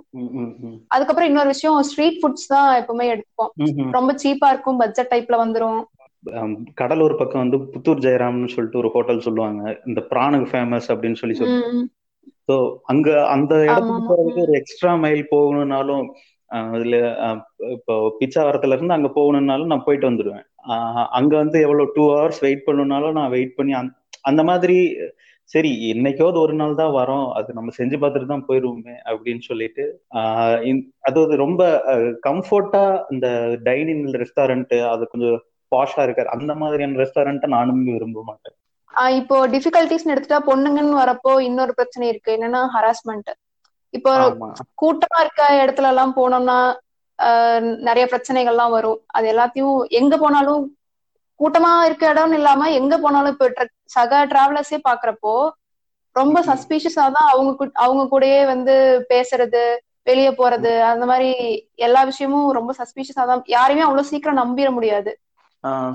அதுக்கப்புறம் 0.94 1.30
இன்னொரு 1.32 1.50
விஷயம் 1.56 1.78
ஸ்ட்ரீட் 1.90 2.20
ஃபுட்ஸ் 2.22 2.52
தான் 2.54 2.70
எப்பவுமே 2.82 3.08
எடுத்துப்போம். 3.14 3.52
ரொம்ப 3.98 4.14
சீப்பா 4.24 4.50
இருக்கும் 4.54 4.82
பட்ஜெட் 4.84 5.12
டைப்ல 5.14 5.38
வந்துரும். 5.44 5.82
கடலூர் 6.80 7.20
பக்கம் 7.20 7.44
வந்து 7.44 7.60
புத்தூர் 7.74 8.04
ஜெயராம்னு 8.06 8.54
சொல்லிட்டு 8.56 8.82
ஒரு 8.82 8.90
ஹோட்டல் 8.96 9.26
சொல்லுவாங்க. 9.28 9.62
இந்த 9.90 10.02
பிராணுக்கு 10.12 10.50
ஃபேமஸ் 10.52 10.90
அப்படின்னு 10.94 11.20
சொல்லி 11.22 11.38
சொல்லுவாங்க. 11.40 11.88
ஸோ 12.48 12.56
அங்க 12.92 13.08
அந்த 13.36 13.54
இடத்துக்கு 13.70 14.04
போறதுக்கு 14.10 14.46
ஒரு 14.48 14.54
எக்ஸ்ட்ரா 14.60 14.94
மைல் 15.06 15.24
போகணும்னாலும் 15.34 16.06
அதுல 16.76 16.96
இப்போ 17.76 17.94
பிச்சாவரத்துல 18.20 18.76
இருந்து 18.76 18.96
அங்க 18.96 19.10
போகணும்னாலும் 19.18 19.72
நான் 19.72 19.86
போயிட்டு 19.88 20.10
வந்துடுவேன். 20.10 20.46
அங்க 21.20 21.34
வந்து 21.44 21.58
எவ்வளவு 21.66 21.94
டூ 21.96 22.04
ஹவர்ஸ் 22.14 22.42
வெயிட் 22.46 22.66
பண்ணணும்னாலும் 22.68 23.18
நான் 23.20 23.34
வெயிட் 23.36 23.58
பண்ணி 23.60 23.74
அந்த 24.30 24.42
மாதிரி 24.50 24.78
சரி 25.54 25.72
என்னைக்காவது 25.92 26.38
ஒரு 26.44 26.54
நாள் 26.60 26.80
தான் 26.82 26.94
வரோம். 26.98 27.26
அது 27.38 27.50
நம்ம 27.58 27.72
செஞ்சு 27.78 27.98
பார்த்துட்டு 28.02 28.32
தான் 28.32 28.46
போயிருவோமே 28.50 28.96
அப்படின்னு 29.12 29.44
சொல்லிட்டு 29.50 29.84
அது 31.08 31.42
ரொம்ப 31.44 31.62
கம்ஃபர்ட்டா 32.28 32.84
இந்த 33.16 33.28
டைனிங் 33.68 34.06
ரெஸ்டாரண்ட் 34.24 34.76
அது 34.94 35.10
கொஞ்சம் 35.14 35.38
பாஷா 35.72 36.02
இருக்காரு 36.06 36.30
அந்த 36.36 36.52
மாதிரியான 36.62 37.00
ரெஸ்டாரண்ட்டை 37.04 37.50
நானும் 37.58 37.84
விரும்ப 37.90 38.24
மாட்டேன். 38.30 38.56
இப்போ 39.20 39.36
டிஃபிகல்டிஸ் 39.54 40.10
எடுத்துட்டா 40.14 40.40
பொண்ணுங்கன்னு 40.50 41.02
வரப்போ 41.04 41.34
இன்னொரு 41.50 41.74
பிரச்சனை 41.78 42.06
இருக்கு. 42.12 42.32
என்னன்னா 42.38 42.62
ஹராஸ்மெண்ட் 42.76 43.32
இப்போ 43.98 44.12
கூட்டமா 44.82 45.20
இருக்க 45.24 45.44
இடத்துல 45.64 45.92
எல்லாம் 45.94 46.14
போனோம்னா 46.18 46.58
நிறைய 47.88 48.06
பிரச்சனைகள்லாம் 48.12 48.76
வரும். 48.76 49.00
அது 49.16 49.26
எல்லாத்தையும் 49.34 49.80
எங்க 50.00 50.14
போனாலும் 50.24 50.62
கூட்டமா 51.42 51.72
இருக்க 51.88 52.04
இடம்னு 52.14 52.40
இல்லாம 52.40 52.70
எங்க 52.80 52.96
போனாலும் 53.04 53.34
இப்போ 53.36 53.48
சக 53.96 54.22
டிராவலர்ஸே 54.32 54.80
பாக்குறப்போ 54.90 55.34
ரொம்ப 56.16 56.38
சஸ்பீஷியஸா 56.50 57.06
தான் 57.18 57.30
அவங்க 57.34 57.52
அவங்க 57.84 58.04
கூடயே 58.14 58.40
வந்து 58.54 58.74
பேசுறது 59.12 59.64
வெளியே 60.10 60.32
போறது 60.40 60.72
அந்த 60.92 61.06
மாதிரி 61.12 61.30
எல்லா 61.88 62.02
விஷயமும் 62.10 62.48
ரொம்ப 62.58 62.72
சஸ்பீஷியஸா 62.80 63.24
தான். 63.30 63.44
யாரையுமே 63.56 63.86
அவ்வளவு 63.88 64.10
சீக்கிரம் 64.12 64.42
நம்பிட 64.42 64.70
முடியாது. 64.78 65.12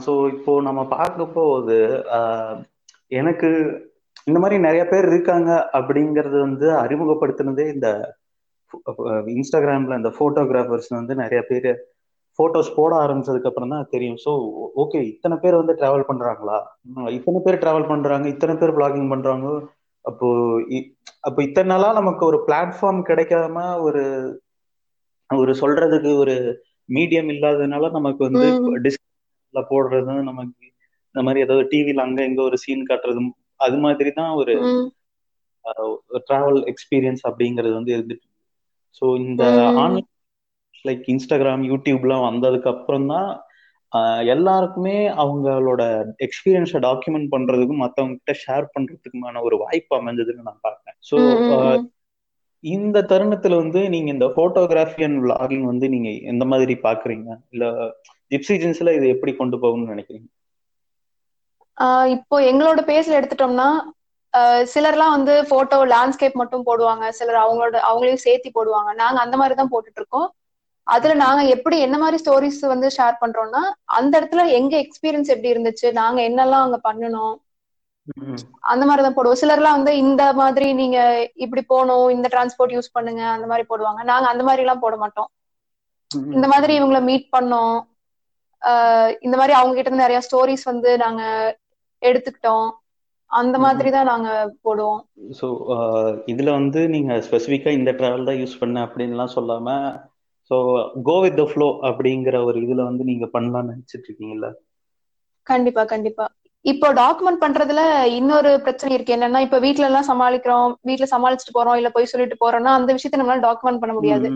ஸோ 0.05 0.13
இப்போ 0.35 0.53
நம்ம 0.69 0.81
பார்க்கப்போ 0.93 1.45
அது 1.59 1.77
எனக்கு 3.21 3.49
இந்த 4.27 4.39
மாதிரி 4.43 4.57
நிறைய 4.67 4.83
பேர் 4.93 5.07
இருக்காங்க 5.13 5.51
அப்படிங்கறது 5.79 6.37
வந்து 6.47 6.69
அறிமுகப்படுத்தினதே 6.85 7.67
இந்த 7.75 7.89
இன்ஸ்டாகிராம்ல 9.37 9.99
இந்த 10.01 10.11
போட்டோகிராஃபர்ஸ் 10.19 10.91
வந்து 10.99 11.15
நிறைய 11.23 11.41
பேர் 11.51 11.69
போட்டோஸ் 12.39 12.71
போட 12.79 12.93
ஆரம்பிச்சதுக்கு 13.05 13.49
அப்புறம் 13.51 13.73
தான் 13.75 13.91
தெரியும். 13.95 14.19
ஸோ 14.25 14.31
ஓகே 14.83 14.99
இத்தனை 15.13 15.37
பேர் 15.43 15.61
வந்து 15.61 15.75
டிராவல் 15.81 16.09
பண்றாங்களா? 16.11 16.59
இத்தனை 17.19 17.39
பேர் 17.47 17.61
டிராவல் 17.63 17.91
பண்றாங்க 17.93 18.27
இத்தனை 18.35 18.55
பேர் 18.61 18.77
பிளாகிங் 18.79 19.13
பண்றாங்க. 19.15 19.47
அப்போ 20.05 20.27
அப்போ 21.29 21.41
இத்தனை 21.47 21.69
நாளா 21.71 21.89
நமக்கு 22.01 22.23
ஒரு 22.31 22.39
பிளாட்ஃபார்ம் 22.49 23.01
கிடைக்காம 23.09 23.65
ஒரு 23.87 24.03
ஒரு 25.31 25.53
சொல்றதுக்கு 25.61 26.11
ஒரு 26.23 26.35
மீடியம் 26.89 27.31
இல்லாததுனால 27.35 27.89
நமக்கு 27.97 28.23
வந்து 28.29 28.47
டிஸ்கிரிப்ஷன்ல 28.85 29.63
போடுறது 29.71 30.15
நமக்கு 30.31 30.67
இந்த 31.09 31.23
மாதிரி 31.27 31.43
ஏதாவது 31.47 31.65
டிவில 31.73 32.05
அங்க 32.07 32.21
எங்க 32.23 32.41
ஒரு 32.49 32.57
சீன் 32.65 32.89
காட்டுறதும் 32.91 33.33
அது 33.67 33.77
மாதிரி 33.85 34.11
தான் 34.21 34.33
ஒரு 34.41 34.55
டிராவல் 36.29 36.61
எக்ஸ்பீரியன்ஸ் 36.73 37.23
அப்படிங்கிறது 37.29 37.75
வந்து 37.79 37.95
இருந்துட்டு 37.97 38.27
ஸோ 38.99 39.07
இந்த 39.23 39.43
ஆன்லைன் 39.85 40.09
லைக் 40.89 41.05
இன்ஸ்டாகிராம் 41.15 41.65
யூடியூப்லாம் 41.71 42.27
வந்ததுக்கு 42.29 42.71
அப்புறம் 42.75 43.09
தான் 43.13 43.29
எல்லாருக்குமே 44.33 44.95
அவங்களோட 45.23 45.83
எக்ஸ்பீரியன்ஸை 46.27 46.81
டாக்குமெண்ட் 46.87 47.29
பண்றதுக்கும் 47.35 47.83
மற்றவங்க 47.85 48.17
கிட்ட 48.19 48.35
ஷேர் 48.45 48.67
பண்றதுக்குமான 48.75 49.43
ஒரு 49.49 49.57
வாய்ப்பு 49.65 49.95
அமைஞ்சதுன்னு 49.99 50.49
நான் 50.49 50.65
பார்க்கேன் 50.69 50.97
ஸோ 51.11 51.19
இந்த 52.65 52.99
தருணத்துல 53.11 53.57
வந்து 53.63 53.81
நீங்க 53.95 54.09
இந்த 54.15 54.27
போட்டோகிராஃபி 54.37 55.03
அண்ட் 55.07 55.21
விளாகிங் 55.25 55.67
வந்து 55.73 55.87
நீங்க 55.95 56.11
எந்த 56.33 56.45
மாதிரி 56.53 56.75
பாக்குறீங்க 56.87 57.29
இல்ல 57.55 57.65
ஜிப்சிஜன்ஸ்ல 58.31 58.95
இதை 58.99 59.09
எப்படி 59.15 59.33
கொண்டு 59.41 59.57
போகணும்னு 59.65 59.95
நினைக்கிறீங்க? 59.95 60.29
இப்போ 62.17 62.37
எங்களோட 62.51 62.81
பேஸ்ல 62.91 63.19
எடுத்துட்டோம்னா 63.19 63.69
சிலர்லாம் 64.73 65.15
வந்து 65.17 65.35
போட்டோ 65.51 65.77
லேண்ட்ஸ்கேப் 65.93 66.41
மட்டும் 66.41 66.67
போடுவாங்க 66.69 67.05
சிலர் 67.19 67.43
அவங்களோட 67.43 67.77
அவங்களையும் 67.89 68.25
சேர்த்தி 68.27 68.51
போடுவாங்க. 68.57 68.91
நாங்க 69.03 69.19
அந்த 69.25 69.37
மாதிரி 69.41 69.55
தான் 69.61 69.73
போட்டுட்டு 69.75 70.01
இருக்கோம். 70.03 70.29
அதுல 70.87 71.15
நாங்க 71.25 71.43
எப்படி 71.55 71.77
என்ன 71.81 71.97
மாதிரி 71.99 72.19
ஸ்டோரிஸ் 72.23 72.61
வந்து 72.73 72.89
ஷேர் 72.97 73.17
பண்றோம்னா 73.23 73.63
அந்த 73.99 74.13
இடத்துல 74.21 74.43
எங்க 74.59 74.75
எக்ஸ்பீரியன்ஸ் 74.85 75.33
எப்படி 75.35 75.53
இருந்துச்சு 75.55 75.89
நாங்க 76.01 76.21
என்னெல்லாம் 76.29 76.65
அங்க 76.67 76.79
பண்ணணும் 76.89 77.35
அந்த 78.73 78.85
மாதிரிதான் 78.89 79.17
போடுவோம். 79.17 79.41
சிலர்லாம் 79.41 79.77
வந்து 79.79 79.93
இந்த 80.05 80.23
மாதிரி 80.41 80.67
நீங்க 80.81 80.99
இப்படி 81.45 81.63
போகணும் 81.73 82.07
இந்த 82.17 82.27
டிரான்ஸ்போர்ட் 82.35 82.75
யூஸ் 82.77 82.95
பண்ணுங்க 82.97 83.23
அந்த 83.35 83.47
மாதிரி 83.51 83.65
போடுவாங்க. 83.71 84.01
நாங்க 84.11 84.27
அந்த 84.33 84.43
மாதிரி 84.49 84.63
எல்லாம் 84.65 84.83
போட 84.85 84.97
மாட்டோம். 84.97 85.29
இந்த 86.37 86.47
மாதிரி 86.53 86.73
இவங்கள 86.79 86.99
மீட் 87.09 87.29
பண்ணோம். 87.37 87.77
இந்த 89.27 89.35
மாதிரி 89.37 89.55
அவங்க 89.59 89.75
கிட்ட 89.75 89.89
இருந்து 89.89 90.07
நிறைய 90.07 90.21
ஸ்டோரிஸ் 90.27 90.65
வந்து 90.65 90.91
நாங்க 91.05 91.23
எடுத்துக்கிட்டோம். 92.03 92.69
அந்த 93.31 93.57
மாதிரி 93.65 93.89
தான் 93.97 94.11
நாங்க 94.13 94.31
போடுவோம். 94.65 95.01
ஸோ 95.41 95.47
இதுல 96.33 96.51
வந்து 96.59 96.81
நீங்க 96.95 97.13
ஸ்பெசிஃபிக்கா 97.29 97.73
இந்த 97.79 97.91
டிராவல் 98.01 98.29
தான் 98.29 98.41
யூஸ் 98.43 98.61
பண்ண 98.61 98.87
அப்படின்லாம் 98.87 99.35
சொல்லாம 99.37 99.69
so 100.51 100.57
go 101.07 101.17
with 101.23 101.39
the 101.39 101.47
flow 101.51 101.69
அப்படிங்கிற 101.89 102.37
ஒரு 102.45 102.59
இதுல 102.65 102.89
வந்து 102.89 103.05
நீங்க 103.05 103.29
பண்ணலாம்னு 103.35 103.75
நினைச்சிட்டு 103.75 104.09
இருக்கீங்கல்ல? 104.09 104.49
கண்டிப்பா 105.47 105.83
கண்டிப்பா. 105.87 106.25
இப்போ 106.65 106.87
டாக்குமெண்ட் 106.99 107.43
பண்றதுல 107.43 107.81
இன்னொரு 108.17 108.51
பிரச்சனை 108.65 108.93
இருக்கு. 108.95 109.17
என்னன்னா 109.17 109.41
இப்ப 109.47 109.59
வீட்ல 109.59 109.89
எல்லாம் 109.89 110.09
சமாளிக்கிறோம். 110.09 110.71
வீட்டுல 110.89 111.07
சமாளிச்சுட்டு 111.13 111.57
போறோம். 111.57 111.77
இல்ல 111.81 111.91
போய் 111.91 112.11
சொல்லிட்டு 112.13 112.37
போறோம்னா 112.43 112.73
அந்த 112.79 112.91
விஷயத்த 112.97 113.21
நம்மளால 113.21 113.45
டாக்குமெண்ட் 113.47 113.83
பண்ண 113.83 113.95
முடியாது. 113.95 114.29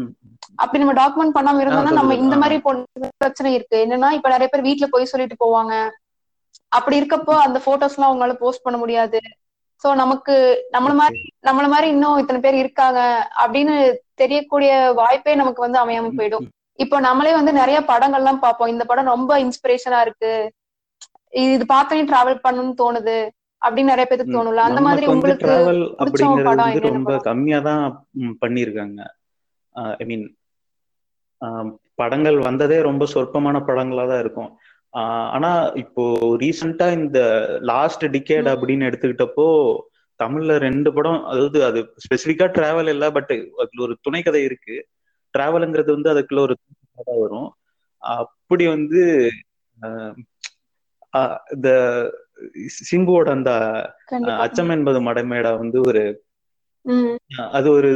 அப்படி 0.63 0.81
நம்ம 0.83 0.95
டாக்குமெண்ட் 1.01 1.37
பண்ணாம 1.37 1.63
இருந்தோம்னா 1.63 1.93
நம்ம 1.99 2.17
இந்த 2.23 2.37
மாதிரி 2.37 2.57
பிரச்சனை 3.21 3.51
இருக்கு. 3.57 3.79
என்னன்னா 3.87 4.11
இப்ப 4.19 4.29
நிறைய 4.29 4.49
பேர் 4.49 4.69
வீட்டுல 4.69 4.89
போய் 4.91 5.13
சொல்லிட்டு 5.13 5.37
போவாங்க. 5.41 5.73
அப்படி 6.73 6.99
இருக்கப்போ 6.99 7.35
அந்த 7.45 7.59
போட்டோஸ் 7.67 7.97
எல்லாம் 7.97 8.11
அவங்களால 8.11 8.35
போஸ்ட் 8.43 8.65
பண்ண 8.65 8.79
முடியாது. 8.79 9.21
சோ 9.85 9.89
நமக்கு 9.95 10.35
நம்மள 10.75 10.93
மாதிரி 10.95 11.19
நம்மள 11.49 11.67
மாதிரி 11.69 11.87
இன்னும் 11.89 12.19
இத்தனை 12.19 12.41
பேர் 12.41 12.63
இருக்காங்க 12.63 13.01
அப்படின்னு 13.43 13.75
தெரியக்கூடிய 14.23 14.73
வாய்ப்பே 15.01 15.35
நமக்கு 15.41 15.65
வந்து 15.67 15.79
அமையாம 15.83 16.13
போயிடும். 16.21 16.47
இப்போ 16.85 16.97
நம்மளே 17.09 17.33
வந்து 17.39 17.53
நிறைய 17.61 17.79
படங்கள்லாம் 17.91 18.43
பார்ப்போம். 18.45 18.73
இந்த 18.75 18.85
படம் 18.91 19.13
ரொம்ப 19.15 19.33
இன்ஸ்பிரேஷனா 19.45 20.01
இருக்கு. 20.07 20.33
இது 21.51 21.65
பார்த்தோன்னே 21.75 22.09
டிராவல் 22.11 22.45
பண்ணணும்னு 22.47 22.81
தோணுது 22.83 23.19
அப்படின்னு 23.63 23.93
நிறைய 23.93 24.07
பேருக்கு 24.09 24.37
தோணும்ல. 24.37 24.63
அந்த 24.69 24.81
மாதிரி 24.87 25.07
உங்களுக்கு 25.15 25.53
அப்படிங்கிறது 26.03 26.97
ரொம்ப 26.99 27.17
கம்மியா 27.29 27.59
தான் 27.69 27.83
பண்ணிருக்காங்க 28.45 29.01
ஐ 30.03 30.07
மீன் 30.11 30.27
படங்கள் 32.01 32.39
வந்ததே 32.49 32.79
ரொம்ப 32.89 33.05
சொற்பமான 33.13 33.57
படங்களா 33.69 34.05
தான் 34.11 34.23
இருக்கும் 34.25 34.51
ஆனா 35.37 35.51
இப்போ 35.83 36.05
ரீசெண்டா 36.43 36.87
இந்த 36.99 37.19
லாஸ்ட் 37.71 38.05
டிகேட் 38.15 38.49
அப்படின்னு 38.53 38.89
எடுத்துக்கிட்டப்போ 38.89 39.47
தமிழ்ல 40.21 40.57
ரெண்டு 40.67 40.91
படம் 40.93 41.21
அதாவது 41.25 41.59
அது 41.65 41.81
ஸ்பெசிபிக்கா 42.05 42.47
டிராவல் 42.57 42.91
இல்ல 42.95 43.07
பட் 43.11 43.33
அதுல 43.63 43.85
ஒரு 43.87 43.95
துணை 44.01 44.21
கதை 44.23 44.43
இருக்கு. 44.45 44.77
டிராவலுங்கிறது 45.35 45.91
வந்து 45.97 46.13
அதுக்குள்ள 46.13 46.41
ஒரு 46.41 46.55
கதை 46.99 47.15
வரும். 47.23 47.49
அப்படி 48.03 48.65
வந்து 48.69 49.03
இந்த 51.55 51.69
சிம்புவோட 52.91 53.29
அந்த 53.37 53.51
அச்சம் 54.45 54.73
என்பது 54.77 54.99
மடமேடா 55.09 55.53
வந்து 55.59 55.79
ஒரு 55.89 56.03
அது 57.57 57.69
ஒரு 57.71 57.91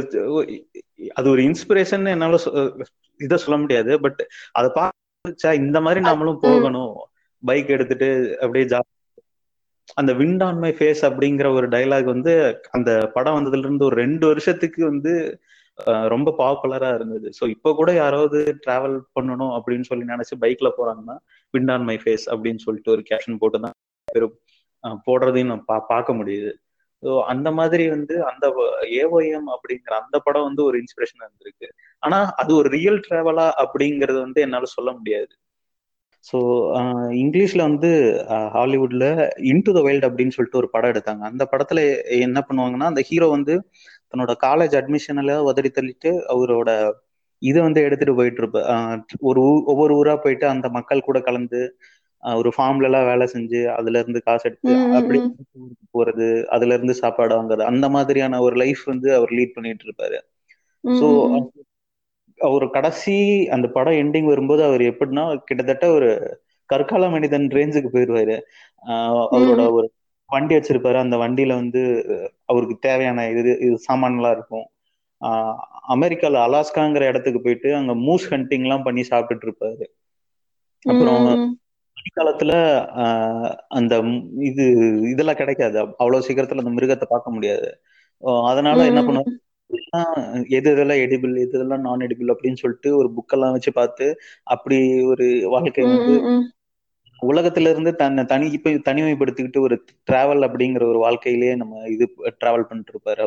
அது 1.15 1.27
ஒரு 1.29 1.41
இன்ஸ்பிரேஷன் 1.41 2.05
என்னால 2.13 2.37
இத 3.19 3.37
சொல்ல 3.37 3.57
முடியாது. 3.57 3.91
பட் 4.01 4.21
அதை 4.51 4.69
பார்த்தா 4.77 5.51
இந்த 5.61 5.77
மாதிரி 5.81 6.01
நாமளும் 6.05 6.43
போகணும். 6.45 6.93
பைக் 7.43 7.73
எடுத்துட்டு 7.75 8.09
அப்படியே 8.41 8.65
ஜா 8.65 8.79
அந்த 10.01 10.11
விண்ட் 10.13 10.43
ஆன் 10.43 10.61
மை 10.63 10.71
ஃபேஸ் 10.77 11.01
அப்படிங்கிற 11.09 11.47
ஒரு 11.57 11.67
டைலாக் 11.67 12.07
வந்து 12.13 12.33
அந்த 12.71 12.91
படம் 13.13 13.37
வந்ததுல 13.39 13.67
இருந்து 13.67 13.87
ஒரு 13.89 13.95
ரெண்டு 13.95 14.25
வருஷத்துக்கு 14.27 14.81
வந்து 14.85 15.13
ரொம்ப 16.13 16.33
பாப்புலரா 16.41 16.89
இருந்தது. 16.95 17.27
ஸோ 17.39 17.43
இப்போ 17.53 17.69
கூட 17.79 17.89
யாராவது 17.93 18.39
டிராவல் 18.65 18.97
பண்ணணும் 19.17 19.53
அப்படின்னு 19.57 19.87
சொல்லி 19.89 20.05
நினைச்சு 20.13 20.35
பைக்ல 20.43 20.69
போறாங்கன்னா 20.77 21.15
விண்ட் 21.53 21.71
ஆன் 21.71 21.87
மை 21.89 21.97
ஃபேஸ் 22.03 22.25
அப்படின்னு 22.33 22.63
சொல்லிட்டு 22.65 22.93
ஒரு 22.95 23.03
கேப்ஷன் 23.09 23.41
போட்டு 23.41 23.59
தான் 23.59 23.75
பெரும் 24.07 24.37
போடுறதையும் 25.07 25.51
நான் 25.51 25.67
பா 25.71 25.77
பார்க்க 25.93 26.13
முடியுது. 26.13 26.51
ஸோ 27.03 27.11
அந்த 27.31 27.51
மாதிரி 27.51 27.83
வந்து 27.95 28.15
அந்த 28.31 28.45
ஏஓஎம் 29.01 29.49
அப்படிங்கிற 29.55 29.93
அந்த 30.03 30.17
படம் 30.19 30.47
வந்து 30.49 30.61
ஒரு 30.63 30.77
இன்ஸ்பிரேஷன் 30.83 31.23
இருந்திருக்கு. 31.25 31.67
ஆனா 32.03 32.19
அது 32.41 32.51
ஒரு 32.55 32.69
ரியல் 32.77 32.99
டிராவலா 33.07 33.47
அப்படிங்கறது 33.63 34.19
வந்து 34.19 34.41
என்னால 34.41 34.65
சொல்ல 34.77 34.91
முடியாது. 34.91 35.33
ஸோ 36.25 36.37
இங்கிலீஷ்ல 37.21 37.61
வந்து 37.61 37.89
ஹாலிவுட்ல 38.53 39.05
இன் 39.51 39.63
டு 39.65 39.71
த 39.73 39.81
வைல்ட் 39.81 40.07
அப்படின்னு 40.07 40.35
சொல்லிட்டு 40.35 40.61
ஒரு 40.61 40.69
படம் 40.73 40.91
எடுத்தாங்க. 40.93 41.23
அந்த 41.31 41.43
படத்துல 41.51 41.79
என்ன 42.19 42.39
பண்ணுவாங்கன்னா 42.47 42.87
அந்த 42.91 43.01
ஹீரோ 43.09 43.27
வந்து 43.33 43.55
தன்னோட 44.11 44.33
காலேஜ் 44.45 44.75
அட்மிஷன்ல 44.79 45.33
உதறி 45.49 45.69
தள்ளிட்டு 45.71 46.11
அவரோட 46.33 46.69
இதை 47.41 47.59
வந்து 47.61 47.79
எடுத்துட்டு 47.87 48.13
போயிட்டு 48.15 48.41
இருப்ப 48.41 48.59
ஒரு 49.29 49.41
ஒவ்வொரு 49.71 49.93
ஊரா 49.95 50.15
போயிட்டு 50.23 50.45
அந்த 50.53 50.67
மக்கள் 50.77 51.07
கூட 51.07 51.17
கலந்து 51.21 51.61
ஒரு 52.23 52.49
ஃபார்ம்ல 52.55 52.87
எல்லாம் 52.89 53.07
வேலை 53.09 53.25
செஞ்சு 53.33 53.59
அதுல 53.75 53.99
இருந்து 53.99 54.19
காசு 54.27 54.45
எடுத்து 54.49 54.73
அப்படி 54.97 55.19
போறது 55.95 56.27
அதுல 56.55 56.75
இருந்து 56.77 56.95
சாப்பாடு 57.01 57.33
வாங்குறது 57.37 57.69
அந்த 57.71 57.87
மாதிரியான 57.95 58.39
ஒரு 58.45 58.55
லைஃப் 58.63 58.83
வந்து 58.93 59.09
அவர் 59.17 59.33
லீட் 59.37 59.55
பண்ணிட்டு 59.57 59.85
இருப்பாரு. 59.87 60.17
ஸோ 60.83 61.07
அவர் 62.39 62.69
கடைசி 62.69 63.15
அந்த 63.49 63.67
படம் 63.67 63.93
எண்டிங் 63.93 64.23
வரும்போது 64.23 64.63
அவர் 64.63 64.81
எப்படின்னா 64.81 65.37
கிட்டத்தட்ட 65.37 65.87
ஒரு 65.91 66.09
கற்கால 66.65 67.09
மனிதன் 67.09 67.47
ரேஞ்சுக்கு 67.47 67.89
போயிடுவாரு 67.93 68.37
அவரோட 69.31 69.71
ஒரு 69.71 69.91
வண்டி 70.27 70.55
வச்சிருப்பாரு. 70.55 70.95
அந்த 70.95 71.15
வண்டியில 71.17 71.53
வந்து 71.53 71.81
அவருக்கு 72.45 72.77
தேவையான 72.79 73.29
இது 73.29 73.41
இது 73.59 73.79
சாமான்லாம் 73.91 74.31
இருக்கும். 74.31 74.65
ஆஹ் 75.21 75.55
அமெரிக்கால 75.89 76.37
அலாஸ்காங்கிற 76.45 77.01
இடத்துக்கு 77.01 77.41
போயிட்டு 77.41 77.75
அங்க 77.75 77.93
மூஸ் 77.93 78.25
ஹண்டிங் 78.29 78.61
எல்லாம் 78.61 78.83
பண்ணி 78.83 79.03
சாப்பிட்டுட்டு 79.09 79.47
இருப்பாரு. 79.47 79.85
அப்புறம் 80.83 81.55
பனிக்காலத்துல 81.97 82.51
ஆஹ் 82.95 83.55
அந்த 83.67 83.99
இது 84.39 84.65
இதெல்லாம் 85.09 85.35
கிடைக்காது. 85.35 85.79
அவ்வளவு 85.79 86.25
சீக்கிரத்துல 86.27 86.65
அந்த 86.65 86.71
மிருகத்தை 86.71 87.03
பார்க்க 87.09 87.31
முடியாது. 87.31 87.69
அதனால 88.23 88.85
என்ன 88.85 89.01
பண்ணுவாரு? 89.01 89.33
எது 90.47 90.71
இதெல்லாம் 90.71 90.97
எடிபிள் 90.97 91.33
எது 91.39 91.51
இதெல்லாம் 91.51 91.81
நான் 91.81 91.99
எடிபிள் 91.99 92.33
அப்படின்னு 92.33 92.55
சொல்லிட்டு 92.55 92.97
ஒரு 92.97 93.09
புக்கெல்லாம் 93.09 93.51
வச்சு 93.51 93.73
பார்த்து 93.73 94.19
அப்படி 94.43 95.03
ஒரு 95.03 95.41
வாழ்க்கை 95.45 95.83
வந்து 95.83 96.15
உலகத்துல 97.21 97.69
இருந்து 97.69 97.95
தன்னை 97.95 98.25
தனி 98.25 98.61
தனிமைப்படுத்திக்கிட்டு 98.65 99.59
ஒரு 99.59 99.83
டிராவல் 100.11 100.45
அப்படிங்கிற 100.45 100.83
ஒரு 100.89 100.97
வாழ்க்கையிலேயே 100.97 101.55
நம்ம 101.55 101.89
இது 101.89 102.13
டிராவல் 102.45 102.67
பண்ணிட்டு 102.67 102.93
இருப்பாரு 102.93 103.23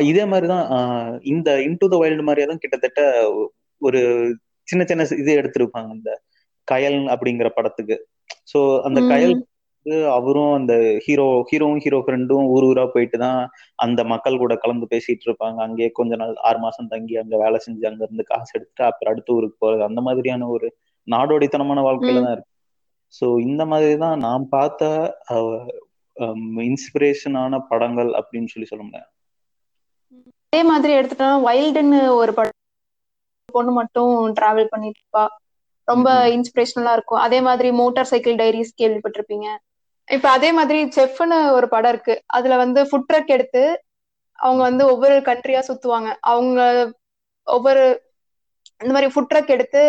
இதே 0.00 0.24
மாதிரிதான் 0.24 0.66
இந்த 1.22 1.56
இன்டு 1.58 1.88
த 1.88 1.96
வைல்டு 1.96 2.22
மாதிரியே 2.22 2.46
தான் 2.46 2.58
கிட்டத்தட்ட 2.58 3.02
ஒரு 3.78 4.00
சின்ன 4.68 4.84
சின்ன 4.84 5.06
இது 5.18 5.40
எடுத்திருப்பாங்க 5.40 5.92
இந்த 5.92 6.20
கயல் 6.72 6.98
அப்படிங்கிற 7.08 7.48
படத்துக்கு. 7.48 8.08
சோ 8.52 8.82
அந்த 8.82 9.00
கயல் 9.00 9.34
அவரும் 10.16 10.52
அந்த 10.58 10.72
ஹீரோ 11.04 11.26
ஹீரோவும் 11.50 11.80
ஹீரோ 11.84 11.98
ஃப்ரெண்டும் 12.04 12.48
ஊர் 12.54 12.66
ஊரா 12.68 12.84
போயிட்டு 12.94 13.16
தான் 13.24 13.38
அந்த 13.84 14.00
மக்கள் 14.12 14.40
கூட 14.42 14.54
கலந்து 14.64 14.86
பேசிட்டு 14.92 15.26
இருப்பாங்க. 15.28 15.58
அங்கேயே 15.66 15.88
கொஞ்ச 15.98 16.16
நாள் 16.20 16.34
ஆறு 16.48 16.58
மாசம் 16.64 16.90
தங்கி 16.92 17.14
அங்க 17.22 17.36
வேலை 17.44 17.58
செஞ்சு 17.66 17.88
அங்க 17.90 18.02
இருந்து 18.06 18.24
காசு 18.30 18.52
எடுத்துட்டு 18.56 18.84
அப்புறம் 18.90 19.12
அடுத்த 19.14 19.36
ஊருக்கு 19.36 19.58
போறது. 19.64 19.82
அந்த 19.90 20.02
மாதிரியான 20.08 20.48
ஒரு 20.56 20.68
நாடோடித்தனமான 21.08 21.82
வாழ்க்கையில 21.88 22.24
தான் 22.26 22.34
இருக்கு. 22.36 22.50
ஸோ 23.14 23.26
இந்த 23.48 23.62
மாதிரி 23.72 23.94
தான் 24.04 24.22
நான் 24.26 24.44
பார்த்த 24.56 24.82
இன்ஸ்பிரேஷனான 26.70 27.58
படங்கள் 27.70 28.10
அப்படின்னு 28.20 28.52
சொல்லி 28.52 28.70
சொல்ல 28.70 28.82
முடியாது. 28.86 29.10
அதே 30.52 30.62
மாதிரி 30.70 30.92
எடுத்துட்டா 31.00 31.28
வைல்டுன்னு 31.48 32.00
ஒரு 32.22 32.32
படம் 32.38 32.58
பொண்ணு 33.48 33.72
மட்டும் 33.78 34.12
டிராவல் 34.38 34.72
பண்ணிட்டு 34.72 35.00
இருப்பா. 35.02 35.24
ரொம்ப 35.88 36.08
இன்ஸ்பிரேஷனலா 36.36 36.92
இருக்கும். 36.96 37.22
அதே 37.26 37.38
மாதிரி 37.48 37.68
மோட்டார் 37.80 38.10
சைக்கிள் 38.12 38.36
டைரிஸ் 38.40 38.78
கேள்விப்பட்டிருப்பீங்க. 38.80 39.46
இப்ப 40.08 40.26
அதே 40.30 40.50
மாதிரி 40.52 40.78
செஃப்னு 40.96 41.38
ஒரு 41.52 41.66
படம் 41.68 41.92
இருக்கு. 41.92 42.14
அதுல 42.36 42.56
வந்து 42.56 42.80
ஃபுட் 42.82 43.08
ட்ரக் 43.10 43.34
எடுத்து 43.36 43.62
அவங்க 44.38 44.62
வந்து 44.62 44.84
ஒவ்வொரு 44.86 45.16
கண்ட்ரியா 45.28 45.60
சுத்துவாங்க. 45.68 46.08
அவங்க 46.30 46.60
ஒவ்வொரு 47.46 47.84
இந்த 48.80 48.92
மாதிரி 48.92 49.10
ஃபுட் 49.12 49.30
ட்ரக் 49.30 49.48
எடுத்து 49.48 49.82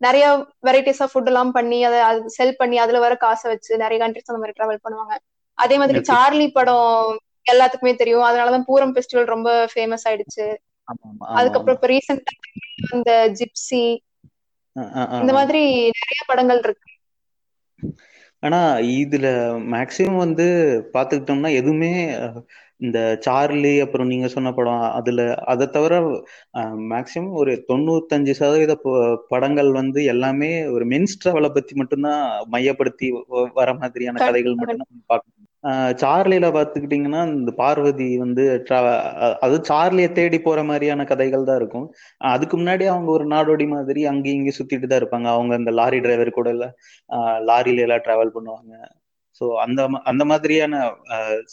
நிறைய 0.00 0.24
வெரைட்டிஸ் 0.66 1.02
ஆஃப் 1.02 1.12
ஃபுட் 1.12 1.26
எல்லாம் 1.26 1.52
பண்ணி 1.52 1.78
அதை 1.84 1.98
அது 2.00 2.30
செல் 2.30 2.58
பண்ணி 2.58 2.76
அதுல 2.78 2.98
வர 2.98 3.14
காசை 3.16 3.46
வச்சு 3.50 3.72
நிறைய 3.76 3.98
கண்ட்ரிஸ் 4.02 4.30
அந்த 4.30 4.40
மாதிரி 4.42 4.56
டிராவல் 4.58 4.84
பண்ணுவாங்க. 4.84 5.14
அதே 5.58 5.76
மாதிரி 5.78 6.00
சார்லி 6.08 6.46
படம் 6.52 7.10
எல்லாத்துக்குமே 7.46 7.94
தெரியும். 7.96 8.26
அதனாலதான் 8.28 8.68
பூரம் 8.68 8.94
ஃபெஸ்டிவல் 8.94 9.32
ரொம்ப 9.34 9.50
ஃபேமஸ் 9.74 10.06
ஆயிடுச்சு. 10.08 10.46
அதுக்கப்புறம் 11.34 11.76
இப்ப 11.76 11.88
ரீசெண்டா 11.92 12.32
அந்த 12.90 13.10
ஜிப்சி 13.38 13.82
இந்த 15.20 15.32
மாதிரி 15.32 15.62
நிறைய 15.98 16.22
படங்கள் 16.26 16.60
இருக்கு. 16.60 16.89
ஆனா 18.42 18.58
இதுல 18.94 19.26
மேக்சிமம் 19.72 20.18
வந்து 20.18 20.44
பாத்துக்கிட்டோம்னா 20.94 21.50
எதுவுமே 21.56 21.90
இந்த 22.80 22.98
சார்லி 23.26 23.72
அப்புறம் 23.80 24.08
நீங்க 24.08 24.28
சொன்ன 24.28 24.52
படம் 24.52 24.84
அதுல 24.90 25.22
அதை 25.44 25.66
தவிர 25.68 25.94
மேக்சிமம் 26.92 27.34
ஒரு 27.34 27.54
தொண்ணூத்தஞ்சு 27.68 28.34
சதவீத 28.38 28.74
படங்கள் 29.30 29.70
வந்து 29.72 30.02
எல்லாமே 30.04 30.50
ஒரு 30.72 30.86
மென்ஸ் 30.86 31.18
ட்ராவலை 31.22 31.50
பத்தி 31.50 31.74
மட்டும்தான் 31.74 32.22
மையப்படுத்தி 32.48 33.08
வர 33.54 33.68
மாதிரியான 33.74 34.22
கதைகள் 34.22 34.58
மட்டும்தான் 34.60 35.04
பார்க்கணும் 35.06 35.39
சார்லியில 36.02 36.46
பாத்துக்கிட்டீங்கன்னா 36.56 37.22
இந்த 37.38 37.52
பார்வதி 37.62 38.06
வந்து 38.22 38.44
அது 39.46 39.56
சார்லிய 39.70 40.06
தேடி 40.18 40.38
போற 40.46 40.60
மாதிரியான 40.70 41.04
கதைகள் 41.10 41.48
தான் 41.48 41.60
இருக்கும். 41.60 41.86
அதுக்கு 42.34 42.56
முன்னாடி 42.60 42.84
அவங்க 42.92 43.10
ஒரு 43.16 43.26
நாடோடி 43.34 43.66
மாதிரி 43.74 44.02
அங்கேயும் 44.12 44.38
இங்கேயும் 44.38 44.58
சுத்திட்டு 44.60 44.90
தான் 44.92 45.00
இருப்பாங்க. 45.02 45.28
அவங்க 45.36 45.54
அந்த 45.60 45.72
லாரி 45.80 46.00
டிரைவர் 46.06 46.38
கூட 46.38 46.50
எல்லாம் 46.56 46.74
லாரில 47.50 47.84
எல்லாம் 47.86 48.04
டிராவல் 48.06 48.34
பண்ணுவாங்க. 48.38 48.72
ஸோ 49.40 49.46
அந்த 49.64 49.80
அந்த 50.10 50.22
மாதிரியான 50.30 50.74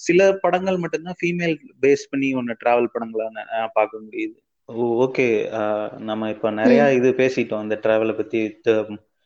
சில 0.05 0.29
படங்கள் 0.43 0.81
மட்டும்தான் 0.83 1.19
ஃபீமேல் 1.19 1.55
பேஸ் 1.83 2.09
பண்ணி 2.13 2.29
ஒன்று 2.39 2.61
டிராவல் 2.63 2.93
படங்களா 2.95 3.27
பார்க்க 3.77 4.05
முடியுது. 4.05 4.37
ஓகே 5.05 5.27
நம்ம 6.09 6.29
இப்போ 6.33 6.47
நிறைய 6.61 6.81
இது 6.99 7.09
பேசிட்டோம். 7.21 7.63
இந்த 7.67 7.75
டிராவலை 7.83 8.15
பத்தி 8.17 8.39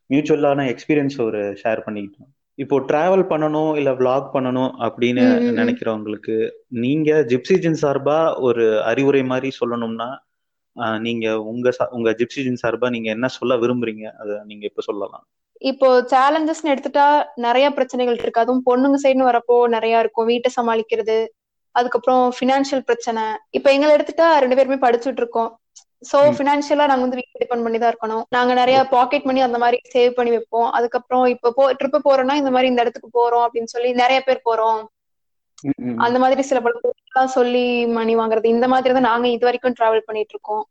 மியூச்சுவலான 0.10 0.66
எக்ஸ்பீரியன்ஸ் 0.74 1.18
ஒரு 1.30 1.42
ஷேர் 1.64 1.86
பண்ணிக்கிட்டோம். 1.86 2.32
இப்போ 2.58 2.76
டிராவல் 2.90 3.24
பண்ணணும் 3.30 3.72
இல்ல 3.76 3.92
விளாக் 3.94 4.28
பண்ணணும் 4.34 4.72
அப்படின்னு 4.88 5.24
நினைக்கிறவங்களுக்கு 5.60 6.36
நீங்க 6.84 7.12
ஜிப்சிஜின் 7.32 7.80
சார்பா 7.84 8.18
ஒரு 8.48 8.66
அறிவுரை 8.84 9.24
மாதிரி 9.24 9.52
சொல்லணும்னா 9.62 10.10
நீங்க 11.06 11.26
உங்க 11.44 11.72
உங்க 11.92 12.10
ஜிப்சிஜின் 12.20 12.62
சார்பா 12.64 12.90
நீங்க 12.90 13.10
என்ன 13.10 13.28
சொல்ல 13.38 13.56
விரும்புறீங்க? 13.58 14.06
அதை 14.22 14.36
நீங்க 14.46 14.64
இப்ப 14.66 14.84
சொல்லலாம். 14.90 15.26
இப்போ 15.62 15.88
சேலஞ்சஸ்னு 16.12 16.72
எடுத்துட்டா 16.74 17.06
நிறைய 17.38 17.66
பிரச்சனைகள் 17.72 18.18
இருக்கு. 18.22 18.44
அதுவும் 18.44 18.66
பொண்ணுங்க 18.70 18.98
சைடுன்னு 19.04 19.30
வரப்போ 19.30 19.56
நிறைய 19.76 20.04
இருக்கும். 20.04 20.30
வீட்டை 20.32 20.52
சமாளிக்கிறது 20.58 21.18
அதுக்கப்புறம் 21.76 22.24
பினான்சியல் 22.40 22.88
பிரச்சனை. 22.90 23.24
இப்ப 23.50 23.68
எங்களை 23.74 23.92
எடுத்துட்டா 23.98 24.28
ரெண்டு 24.44 24.58
பேருமே 24.60 24.80
படிச்சுட்டு 24.86 25.22
இருக்கோம். 25.24 25.52
சோ 26.04 26.18
பினான்சியலா 26.38 26.86
நாங்க 26.90 27.04
வந்து 27.06 27.20
வீட்டு 27.20 27.42
டிபெண்ட் 27.42 27.66
பண்ணி 27.66 27.80
தான் 27.82 27.92
இருக்கணும். 27.94 28.24
நாங்க 28.36 28.52
நிறைய 28.60 28.78
பாக்கெட் 28.94 29.28
மணி 29.30 29.42
அந்த 29.48 29.58
மாதிரி 29.64 29.78
சேவ் 29.94 30.16
பண்ணி 30.18 30.32
வைப்போம். 30.36 30.70
அதுக்கப்புறம் 30.78 31.26
இப்ப 31.34 31.52
போ 31.58 31.64
ட்ரிப் 31.80 31.98
போறோம்னா 32.08 32.36
இந்த 32.42 32.52
மாதிரி 32.56 32.70
இந்த 32.72 32.84
இடத்துக்கு 32.86 33.10
போறோம் 33.20 33.46
அப்படின்னு 33.48 33.74
சொல்லி 33.76 33.90
நிறைய 34.04 34.20
பேர் 34.28 34.46
போறோம். 34.50 34.82
அந்த 36.06 36.18
மாதிரி 36.24 36.42
சில 36.50 36.60
பல 36.66 37.26
சொல்லி 37.38 37.66
மணி 37.98 38.14
வாங்குறது 38.20 38.48
இந்த 38.56 38.68
மாதிரி 38.74 38.94
தான் 38.98 39.10
நாங்க 39.12 39.28
இது 39.36 39.48
வரைக்கும் 39.48 39.76
டிராவல் 39.80 40.08
பண்ணிட்டு 40.08 40.34
இருக்கோம். 40.36 40.64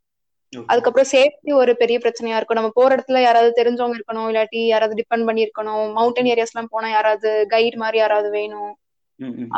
அதுக்கப்புறம் 0.72 1.08
சேஃப்டி 1.12 1.50
ஒரு 1.60 1.72
பெரிய 1.82 1.96
பிரச்சனையா 2.04 2.36
இருக்கும். 2.38 2.58
நம்ம 2.58 2.70
போற 2.78 2.90
இடத்துல 2.96 3.20
யாராவது 3.24 3.50
தெரிஞ்சவங்க 3.58 3.96
இருக்கணும் 3.98 4.28
இல்லாட்டி 4.30 4.60
யாராவது 4.72 4.98
டிபெண்ட் 5.00 5.26
பண்ணி 5.28 5.44
இருக்கணும் 5.46 5.84
மவுண்டன் 5.98 6.30
ஏரியாஸ் 6.32 6.52
எல்லாம் 6.54 6.72
போனா 6.74 6.88
யாராவது 6.96 7.30
கைட் 7.54 7.76
மாதிரி 7.84 7.98
யாராவது 8.02 8.30
வேணும். 8.38 8.72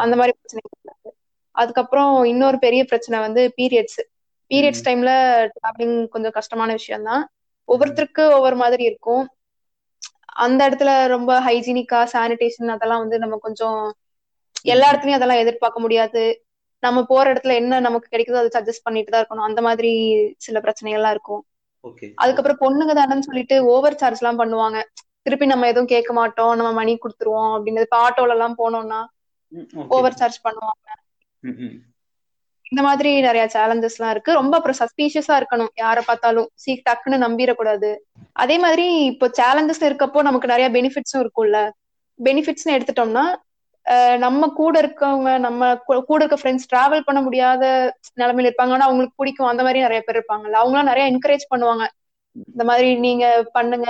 அந்த 0.03 0.15
மாதிரி 0.21 0.35
பிரச்சனை 0.39 0.63
அதுக்கப்புறம் 1.55 2.13
இன்னொரு 2.33 2.59
பெரிய 2.67 2.83
பிரச்சனை 2.91 3.17
வந்து 3.27 3.43
பீரியட்ஸ் 3.59 4.01
பீரியட்ஸ் 4.53 4.87
டைம்ல 4.87 5.11
டிராவலிங் 5.55 5.97
கொஞ்சம் 6.15 6.37
கஷ்டமான 6.39 6.71
விஷயம் 6.79 7.07
தான் 7.11 7.23
ஒவ்வொருத்தருக்கு 7.69 8.25
ஒவ்வொரு 8.37 8.57
மாதிரி 8.63 8.85
இருக்கும். 8.91 9.25
அந்த 10.45 10.61
இடத்துல 10.69 10.93
ரொம்ப 11.15 11.33
ஹைஜீனிக்கா 11.47 12.01
சானிடேஷன் 12.15 12.75
அதெல்லாம் 12.75 13.03
வந்து 13.05 13.17
நம்ம 13.25 13.39
கொஞ்சம் 13.47 13.81
எல்லா 14.73 14.89
இடத்துலயும் 14.91 15.19
அதெல்லாம் 15.19 15.43
எதிர்பார்க்க 15.43 15.85
முடியாது. 15.85 16.23
நம்ம 16.83 16.99
போற 17.11 17.25
இடத்துல 17.33 17.55
என்ன 17.61 17.81
நமக்கு 17.81 18.13
கிடைக்குதோ 18.13 18.41
அதை 18.41 18.51
சஜஸ்ட் 18.57 18.87
பண்ணிட்டு 18.87 19.13
தான் 19.13 19.23
இருக்கணும். 19.23 19.49
அந்த 19.49 19.61
மாதிரி 19.69 19.93
சில 20.47 20.59
பிரச்சனைகள்லாம் 20.65 21.15
இருக்கும். 21.17 21.43
அதுக்கப்புறம் 22.19 22.61
பொண்ணுங்க 22.63 22.93
தானேன்னு 22.95 23.29
சொல்லிட்டு 23.29 23.57
ஓவர் 23.73 23.99
சார்ஜ் 24.01 24.21
எல்லாம் 24.23 24.41
பண்ணுவாங்க. 24.43 24.79
திருப்பி 25.27 25.47
நம்ம 25.47 25.69
எதுவும் 25.73 25.93
கேட்க 25.95 26.13
மாட்டோம். 26.13 26.53
நம்ம 26.59 26.71
மணி 26.81 26.93
கொடுத்துருவோம் 26.99 27.53
அப்படின்னு 27.57 27.85
இப்ப 27.87 27.99
ஆட்டோல 28.07 28.37
எல்லாம் 28.37 28.59
போனோம்னா 28.59 29.01
ஓவர் 29.97 30.19
சார்ஜ் 30.21 30.39
பண்ணுவாங்க. 30.45 30.87
இந்த 32.73 32.83
மாதிரி 32.87 33.11
நிறைய 33.27 33.45
சேலஞ்சஸ் 33.55 33.97
எல்லாம் 33.99 34.13
இருக்கு. 34.15 34.33
ரொம்ப 34.41 34.55
அப்புறம் 34.59 34.79
சஸ்பீஷியஸா 34.81 35.35
இருக்கணும். 35.41 35.73
யார 35.83 35.99
பார்த்தாலும் 36.09 36.49
சீ 36.63 36.73
டக்குன்னு 36.89 37.19
நம்பிடக்கூடாது. 37.27 37.91
அதே 38.43 38.57
மாதிரி 38.65 38.87
இப்போ 39.13 39.27
சேலஞ்சஸ் 39.41 39.83
இருக்கப்போ 39.89 40.21
நமக்கு 40.29 40.53
நிறைய 40.53 40.69
பெனிஃபிட்ஸும் 40.77 41.23
இருக்கும்ல. 41.25 41.59
பெனிஃபிட்ஸ்னு 42.19 42.77
எடுத்துட்டோம்னா 42.77 43.25
நம்ம 44.25 44.49
கூட 44.59 44.75
இருக்கவங்க 44.83 45.31
நம்ம 45.45 45.69
கூட 46.09 46.19
இருக்க 46.21 46.37
ஃப்ரெண்ட்ஸ் 46.41 46.69
டிராவல் 46.73 47.07
பண்ண 47.07 47.21
முடியாத 47.27 47.63
நிலைமையில 48.21 48.49
இருப்பாங்க. 48.51 48.75
ஆனா 48.77 48.87
அவங்களுக்கு 48.89 49.21
பிடிக்கும். 49.21 49.51
அந்த 49.53 49.63
மாதிரி 49.67 49.81
நிறைய 49.87 50.01
பேர் 50.07 50.19
இருப்பாங்கல்ல. 50.19 50.61
அவங்களாம் 50.63 50.91
நிறைய 50.91 51.05
என்கரேஜ் 51.13 51.45
பண்ணுவாங்க. 51.53 51.85
இந்த 52.53 52.65
மாதிரி 52.71 52.89
நீங்க 53.07 53.25
பண்ணுங்க. 53.57 53.89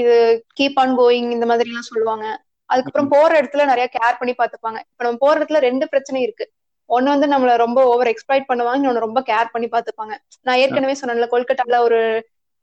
இது 0.00 0.14
கீப் 0.60 0.78
ஆன் 0.82 0.94
கோயிங் 1.00 1.30
இந்த 1.36 1.46
மாதிரி 1.50 1.70
எல்லாம் 1.72 1.90
சொல்லுவாங்க. 1.92 2.26
அதுக்கப்புறம் 2.70 3.12
போற 3.14 3.30
இடத்துல 3.40 3.64
நிறைய 3.72 3.86
கேர் 3.96 4.18
பண்ணி 4.20 4.34
பாத்துப்பாங்க 4.40 4.78
இப்ப 4.88 5.04
நம்ம 5.06 5.20
போற 5.24 5.34
இடத்துல 5.38 5.60
ரெண்டு 5.68 5.84
பிரச்சனை 5.92 6.20
இருக்கு. 6.26 6.46
ஒன்னு 6.90 7.12
வந்து 7.12 7.26
நம்மள 7.32 7.52
ரொம்ப 7.62 7.80
ஓவர் 7.90 8.10
எக்ஸ்பிளைட் 8.12 8.48
பண்ணுவாங்க 8.48 8.80
இன்னொன்னு 8.80 9.06
ரொம்ப 9.06 9.20
கேர் 9.28 9.52
பண்ணி 9.54 9.68
பாத்துப்பாங்க 9.72 10.14
நான் 10.46 10.60
ஏற்கனவே 10.62 10.94
சொன்னேன்ல 11.00 11.28
கொல்கட்டால 11.32 11.80
ஒரு 11.86 12.00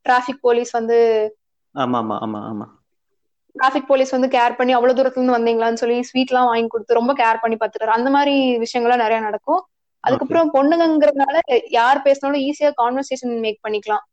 டிராபிக் 0.05 0.43
போலீஸ் 0.43 0.71
வந்து 0.73 0.97
ஆமா 1.75 1.99
ஆமா 2.01 2.17
ஆமா. 2.25 2.39
ஆமா 2.49 2.65
டிராபிக் 3.55 3.87
போலீஸ் 3.87 4.13
வந்து 4.13 4.29
கேர் 4.33 4.57
பண்ணி 4.57 4.71
அவ்வளவு 4.75 4.97
தூரத்துல 4.97 5.19
இருந்து 5.19 5.37
வந்தீங்களான்னு 5.37 5.81
சொல்லி 5.81 5.97
ஸ்வீட் 6.07 6.31
எல்லாம் 6.31 6.49
வாங்கி 6.49 6.69
கொடுத்து 6.69 6.99
ரொம்ப 6.99 7.11
கேர் 7.19 7.41
பண்ணி 7.43 7.57
பாத்துட்டாரு 7.57 7.97
அந்த 7.97 8.09
மாதிரி 8.15 8.33
விஷயங்கள்லாம் 8.63 9.03
நிறைய 9.03 9.19
நடக்கும். 9.25 9.61
அதுக்கப்புறம் 10.03 10.49
பொண்ணுங்கிறதுனால 10.55 11.35
யார் 11.75 12.03
பேசினாலும் 12.05 12.43
ஈஸியா 12.47 12.71
கான்வர்சேஷன் 12.79 13.33
மேக் 13.43 13.63
பண்ணிக்கலாம். 13.65 14.03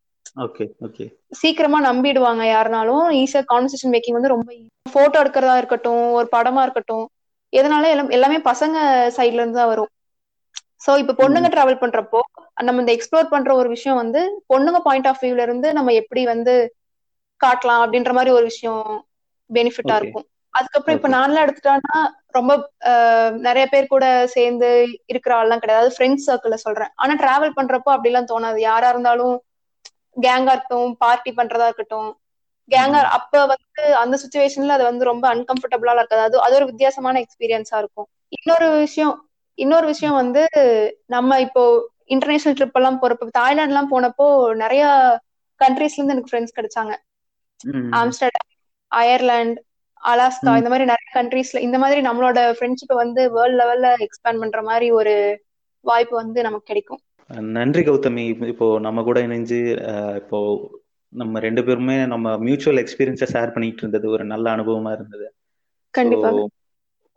ஓகே 0.45 0.65
ஓகே 0.87 1.07
சீக்கிரமா 1.41 1.79
நம்பிடுவாங்க 1.87 2.43
யாருனாலும் 2.49 3.03
ஈஸியா 3.21 3.43
கான்வர்சேஷன் 3.49 3.93
மேக்கிங் 3.95 4.19
வந்து 4.19 4.33
ரொம்ப 4.33 4.51
போட்டோ 4.95 5.19
எடுக்கிறதா 5.23 5.57
இருக்கட்டும் 5.61 6.05
ஒரு 6.19 6.29
படமா 6.33 6.63
இருக்கட்டும் 6.67 7.05
எதனால 7.53 7.91
எல்லாம் 7.93 8.13
எல்லாமே 8.17 8.39
பசங்க 8.47 8.77
சைட்ல 9.17 9.41
இருந்து 9.41 9.59
தான் 9.59 9.71
வரும். 9.73 9.91
சோ 10.83 10.93
இப்ப 10.99 11.15
பொண்ணுங்க 11.19 11.49
டிராவல் 11.51 11.83
பண்றப்போ 11.83 12.21
நம்ம 12.61 12.83
இந்த 12.83 12.93
எக்ஸ்ப்ளோர் 12.95 13.33
பண்ற 13.33 13.51
ஒரு 13.55 13.69
விஷயம் 13.69 14.01
வந்து 14.03 14.21
பொண்ணுங்க 14.49 14.79
பாயிண்ட் 14.85 15.09
ஆஃப் 15.09 15.23
வியூல 15.23 15.43
இருந்து 15.43 15.69
நம்ம 15.73 15.93
எப்படி 16.03 16.23
வந்து 16.27 16.55
காட்டலாம் 17.41 17.83
அப்படின்ற 17.85 18.13
மாதிரி 18.13 18.33
ஒரு 18.33 18.47
விஷயம் 18.51 18.85
பெனிஃபிட்டா 19.51 19.97
இருக்கும். 19.97 20.27
அதுக்கப்புறம் 20.55 20.97
இப்ப 20.99 21.09
நான்லாம் 21.09 21.45
எடுத்துட்டான்னா 21.45 21.97
ரொம்ப 22.35 22.53
நிறைய 23.47 23.65
பேர் 23.67 23.87
கூட 23.87 24.05
சேர்ந்து 24.35 24.69
இருக்கிற 25.13 25.33
ஆள்லாம் 25.39 25.63
கிடையாது. 25.65 25.89
ஃப்ரெண்ட்ஸ் 25.95 26.29
சர்க்கிள்ல 26.29 26.59
சொல்றேன். 26.65 26.93
ஆனா 26.97 27.13
டிராவல் 27.23 27.57
பண்றப்போ 27.59 27.91
அப்படிலாம் 27.97 28.31
தோணாது. 28.33 28.59
யாரா 28.63 28.89
இருந்தாலும் 28.89 29.35
கேங்கா 30.17 30.53
இருக்கட்டும் 30.53 30.91
பார்ட்டி 31.01 31.31
பண்றதா 31.35 31.67
இருக்கட்டும் 31.69 32.11
கேங்கா 32.69 33.01
அப்ப 33.17 33.33
வந்து 33.47 33.83
அந்த 34.03 34.15
சுச்சுவேஷன்ல 34.23 34.77
அது 34.77 34.85
வந்து 34.85 35.05
ரொம்ப 35.05 35.25
அன்கம்ஃபர்டபுளா 35.35 35.95
இருக்காது. 35.97 36.23
அது 36.23 36.37
அது 36.47 36.55
ஒரு 36.59 36.69
வித்தியாசமான 36.71 37.21
எக்ஸ்பீரியன்ஸா 37.25 37.79
இருக்கும். 37.79 38.09
இன்னொரு 38.37 38.69
விஷயம் 38.79 39.15
இன்னொரு 39.59 39.87
விஷயம் 39.87 40.15
வந்து 40.15 40.43
நம்ம 41.07 41.41
இப்போ 41.41 41.63
இன்டர்நேஷனல் 42.07 42.57
ட்ரிப் 42.59 42.79
எல்லாம் 42.81 43.01
போறப்போ 43.03 43.27
தாய்லாந்து 43.31 43.75
எல்லாம் 43.75 43.93
போனப்போ 43.93 44.27
நிறைய 44.55 44.85
கண்ட்ரீஸ்ல 45.61 45.99
இருந்து 45.99 46.15
எனக்கு 46.15 46.33
ஃப்ரெண்ட்ஸ் 46.33 46.57
கிடைச்சாங்க. 46.59 46.95
ஆம்ஸ்டர்டாம் 48.01 48.49
அயர்லாந்து 48.93 49.61
அலாஸ்கா 50.03 50.53
இந்த 50.61 50.71
மாதிரி 50.73 50.87
நிறைய 50.91 51.09
கண்ட்ரீஸ்ல 51.15 51.59
இந்த 51.59 51.79
மாதிரி 51.79 52.01
நம்மளோட 52.01 52.39
ஃப்ரெண்ட்ஷிப்பை 52.59 52.97
வந்து 53.03 53.23
வேர்ல்ட் 53.33 53.59
லெவல்ல 53.61 53.89
எக்ஸ்பேண்ட் 54.07 54.43
பண்ற 54.43 54.63
மாதிரி 54.63 54.91
ஒரு 54.91 55.15
வாய்ப்பு 55.81 56.15
வந்து 56.17 56.43
நமக்கு 56.43 56.65
கிடைக்கும். 56.65 57.01
நன்றி 57.57 57.83
கௌதமி. 57.83 58.25
இப்போ 58.47 58.67
நம்ம 58.81 59.03
கூட 59.03 59.19
இணைஞ்சு 59.21 59.61
இப்போ 60.17 60.39
நம்ம 61.13 61.39
ரெண்டு 61.39 61.65
பேருமே 61.65 61.97
நம்ம 62.07 62.37
மியூச்சுவல் 62.37 62.81
எக்ஸ்பீரியன்ஸை 62.83 63.29
ஷேர் 63.33 63.53
பண்ணிட்டு 63.53 63.77
இருந்தது. 63.77 64.07
ஒரு 64.11 64.25
நல்ல 64.25 64.47
அனுபவமா 64.57 64.93
இருந்தது. 64.93 65.27
கண்டிப்பா. 65.95 66.31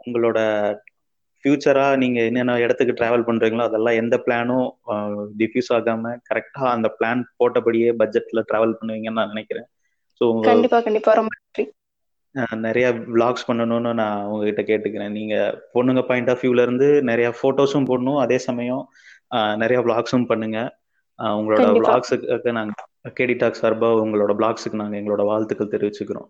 உங்களோட 0.06 0.39
ஃபியூச்சரா 1.45 1.88
நீங்க 2.01 2.19
என்னென்ன 2.29 2.53
இடத்துக்கு 2.62 2.93
டிராவல் 2.99 3.25
பண்றீங்களோ 3.27 3.65
அதெல்லாம் 3.67 3.99
எந்த 4.01 4.15
பிளானும் 4.25 4.67
டிஃப்யூஸ் 5.41 5.71
ஆகாம 5.77 6.13
கரெக்டா 6.29 6.63
அந்த 6.71 6.88
பிளான் 6.97 7.21
போட்டபடியே 7.39 7.89
பட்ஜெட்ல 8.01 8.41
டிராவல் 8.49 8.77
பண்ணுவீங்கன்னு 8.79 9.19
நான் 9.19 9.34
நினைக்கிறேன். 9.34 9.67
ஸோ 10.21 10.25
கண்டிப்பா 10.47 10.79
கண்டிப்பா. 10.86 11.13
ரொம்ப 11.19 11.31
நன்றி. 11.36 11.65
நிறைய 12.65 12.86
விளாக்ஸ் 13.13 13.47
பண்ணணும்னு 13.49 13.91
நான் 13.99 14.25
உங்ககிட்ட 14.31 14.62
கேட்டுக்கிறேன். 14.69 15.13
நீங்க 15.17 15.36
பொண்ணுங்க 15.75 16.01
பாயிண்ட் 16.10 16.31
ஆஃப் 16.34 16.41
வியூல 16.43 16.63
இருந்து 16.67 16.88
நிறைய 17.10 17.27
போட்டோஸும் 17.41 17.89
போடணும். 17.89 18.19
அதே 18.25 18.38
சமயம் 18.47 18.84
நிறைய 19.63 19.77
விளாக்ஸும் 19.86 20.29
பண்ணுங்க. 20.31 20.60
உங்களோட 21.19 21.67
விளாக்ஸுக்கு 21.77 22.51
நாங்க 22.58 22.73
கேடி 23.17 23.36
டாக் 23.41 23.62
சார்பா 23.62 23.89
உங்களோட 24.03 24.34
பிளாக்ஸுக்கு 24.41 24.81
நாங்க 24.81 24.95
எங்களோட 25.01 25.23
வாழ்த்துக்கள் 25.31 25.73
தெரிவிச்சுக்கிறோம். 25.73 26.29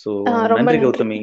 ஸோ 0.00 0.10
நன்றி 0.58 0.78
கௌதமி. 0.84 1.18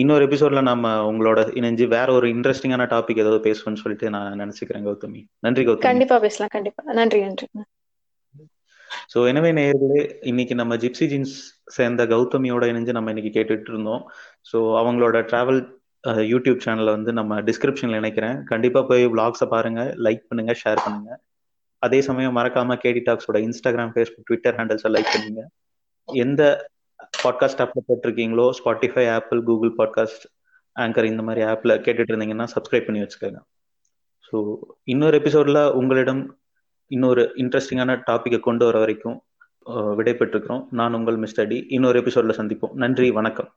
இன்னொரு 0.00 0.22
எபிசோட்ல 0.28 0.60
நம்ம 0.70 0.92
உங்களோட 1.10 1.40
இணைஞ்சு 1.60 1.84
வேற 1.94 2.08
ஒரு 2.18 2.26
இன்ட்ரெஸ்டிங்கான 2.34 2.84
டாபிக் 2.92 3.22
ஏதாவது 3.24 3.40
பேசுவோம்னு 3.48 3.82
சொல்லிட்டு 3.82 4.08
நான் 4.14 4.40
நினைச்சுக்கிறேன் 4.42 4.86
கௌதமி. 4.88 5.20
நன்றி 5.46 5.64
கௌதமி. 5.68 5.86
கண்டிப்பா 5.90 6.18
பேசலாம் 6.26 6.54
கண்டிப்பா. 6.56 6.82
நன்றி 7.00 7.20
நன்றி. 7.26 7.48
ஸோ 9.12 9.18
எனவே 9.30 9.50
நேயர்களே 9.58 10.00
இன்னைக்கு 10.30 10.54
நம்ம 10.60 10.76
ஜிப்சி 10.82 11.06
ஜீன்ஸ் 11.12 11.36
சேர்ந்த 11.76 12.02
கௌதமியோட 12.12 12.64
இணைஞ்சு 12.72 12.96
நம்ம 12.96 13.12
இன்னைக்கு 13.14 13.32
கேட்டுட்டு 13.36 13.70
இருந்தோம். 13.74 14.02
ஸோ 14.50 14.58
அவங்களோட 14.80 15.18
டிராவல் 15.30 15.60
யூடியூப் 16.32 16.62
சேனலை 16.64 16.92
வந்து 16.96 17.12
நம்ம 17.18 17.40
டிஸ்கிரிப்ஷன்ல 17.48 18.00
இணைக்கிறேன். 18.02 18.38
கண்டிப்பா 18.52 18.80
போய் 18.90 19.04
விளாக்ஸை 19.12 19.46
பாருங்க 19.54 19.82
லைக் 20.06 20.24
பண்ணுங்க 20.28 20.54
ஷேர் 20.62 20.82
பண்ணுங்க. 20.84 21.10
அதே 21.82 21.98
சமயம் 22.08 22.36
மறக்காம 22.38 22.76
கேடி 22.84 23.00
டாக்ஸோட 23.08 23.38
இன்ஸ்டாகிராம் 23.48 23.92
ஃபேஸ்புக் 23.94 24.26
ட்விட்டர் 24.28 24.56
ஹேண்டில்ஸை 24.58 24.90
லைக் 24.96 25.12
பண்ணுங்க. 25.14 25.42
எந்த 26.08 26.42
பாட்காஸ்ட் 27.24 27.62
ஆப்ல 27.64 27.80
போட்டிருக்கீங்களோ? 27.88 28.50
Spotify 28.58 29.10
Apple 29.10 29.42
Google 29.42 29.74
podcast 29.78 30.24
anchor 30.76 31.04
இந்த 31.04 31.22
மாதிரி 31.22 31.44
ஆப்ல 31.46 31.74
கேட்டுட்டு 31.86 32.12
இருந்தீங்கன்னா 32.12 32.46
சப்ஸ்கிரைப் 32.54 32.86
பண்ணி 32.86 33.00
வச்சுக்கோங்க. 33.02 33.40
ஸோ 34.28 34.58
இன்னொரு 34.84 35.18
எபிசோட்ல 35.18 35.72
உங்களிடம் 35.72 36.38
இன்னொரு 36.86 37.32
இன்ட்ரெஸ்டிங்கான 37.36 38.02
டாப்பிக்கை 38.06 38.40
கொண்டு 38.40 38.64
வர 38.64 38.78
வரைக்கும் 38.78 39.22
விடைபெற்றுக்கிறோம் 39.70 40.66
நான் 40.70 40.94
உங்கள் 40.94 41.16
மிஸ்டர் 41.16 41.46
டி 41.46 41.66
இன்னொரு 41.68 42.00
எபிசோட்ல 42.00 42.34
சந்திப்போம். 42.40 42.72
நன்றி 42.72 43.10
வணக்கம். 43.10 43.52